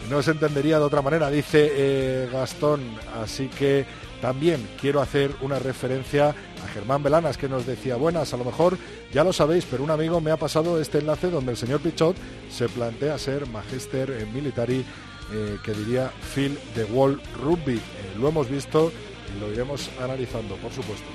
[0.09, 2.81] No se entendería de otra manera, dice eh, Gastón.
[3.21, 3.85] Así que
[4.19, 8.79] también quiero hacer una referencia a Germán Belanas que nos decía, buenas, a lo mejor
[9.13, 12.15] ya lo sabéis, pero un amigo me ha pasado este enlace donde el señor Pichot
[12.49, 14.83] se plantea ser Magister en Military,
[15.33, 17.75] eh, que diría Phil de Wall Rugby.
[17.75, 17.81] Eh,
[18.19, 18.91] lo hemos visto
[19.39, 21.05] lo iremos analizando, por supuesto.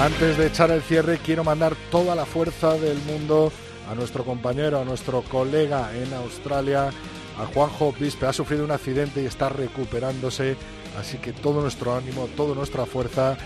[0.00, 3.50] Antes de echar el cierre, quiero mandar toda la fuerza del mundo
[3.90, 6.90] a nuestro compañero, a nuestro colega en Australia,
[7.36, 8.26] a Juanjo Bispe.
[8.26, 10.56] Ha sufrido un accidente y está recuperándose,
[11.00, 13.36] así que todo nuestro ánimo, toda nuestra fuerza.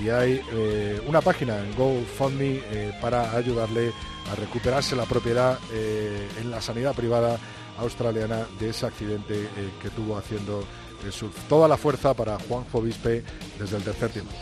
[0.00, 3.92] Y hay eh, una página en GoFundMe eh, para ayudarle
[4.30, 7.38] a recuperarse la propiedad eh, en la sanidad privada
[7.78, 9.48] australiana de ese accidente
[9.80, 10.64] que tuvo haciendo
[11.04, 11.34] el surf.
[11.48, 13.24] Toda la fuerza para Juanjo Bispe
[13.58, 14.32] desde el tercer tiempo.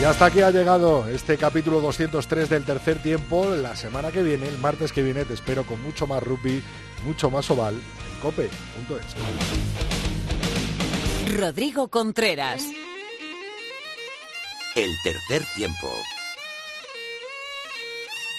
[0.00, 3.48] Y hasta aquí ha llegado este capítulo 203 del tercer tiempo.
[3.54, 6.62] La semana que viene, el martes que viene, te espero con mucho más rugby,
[7.04, 9.14] mucho más oval en cope.es.
[11.36, 12.64] Rodrigo Contreras.
[14.74, 15.88] El tercer tiempo.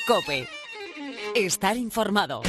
[0.08, 0.47] Cope.
[1.36, 2.41] Estar informado.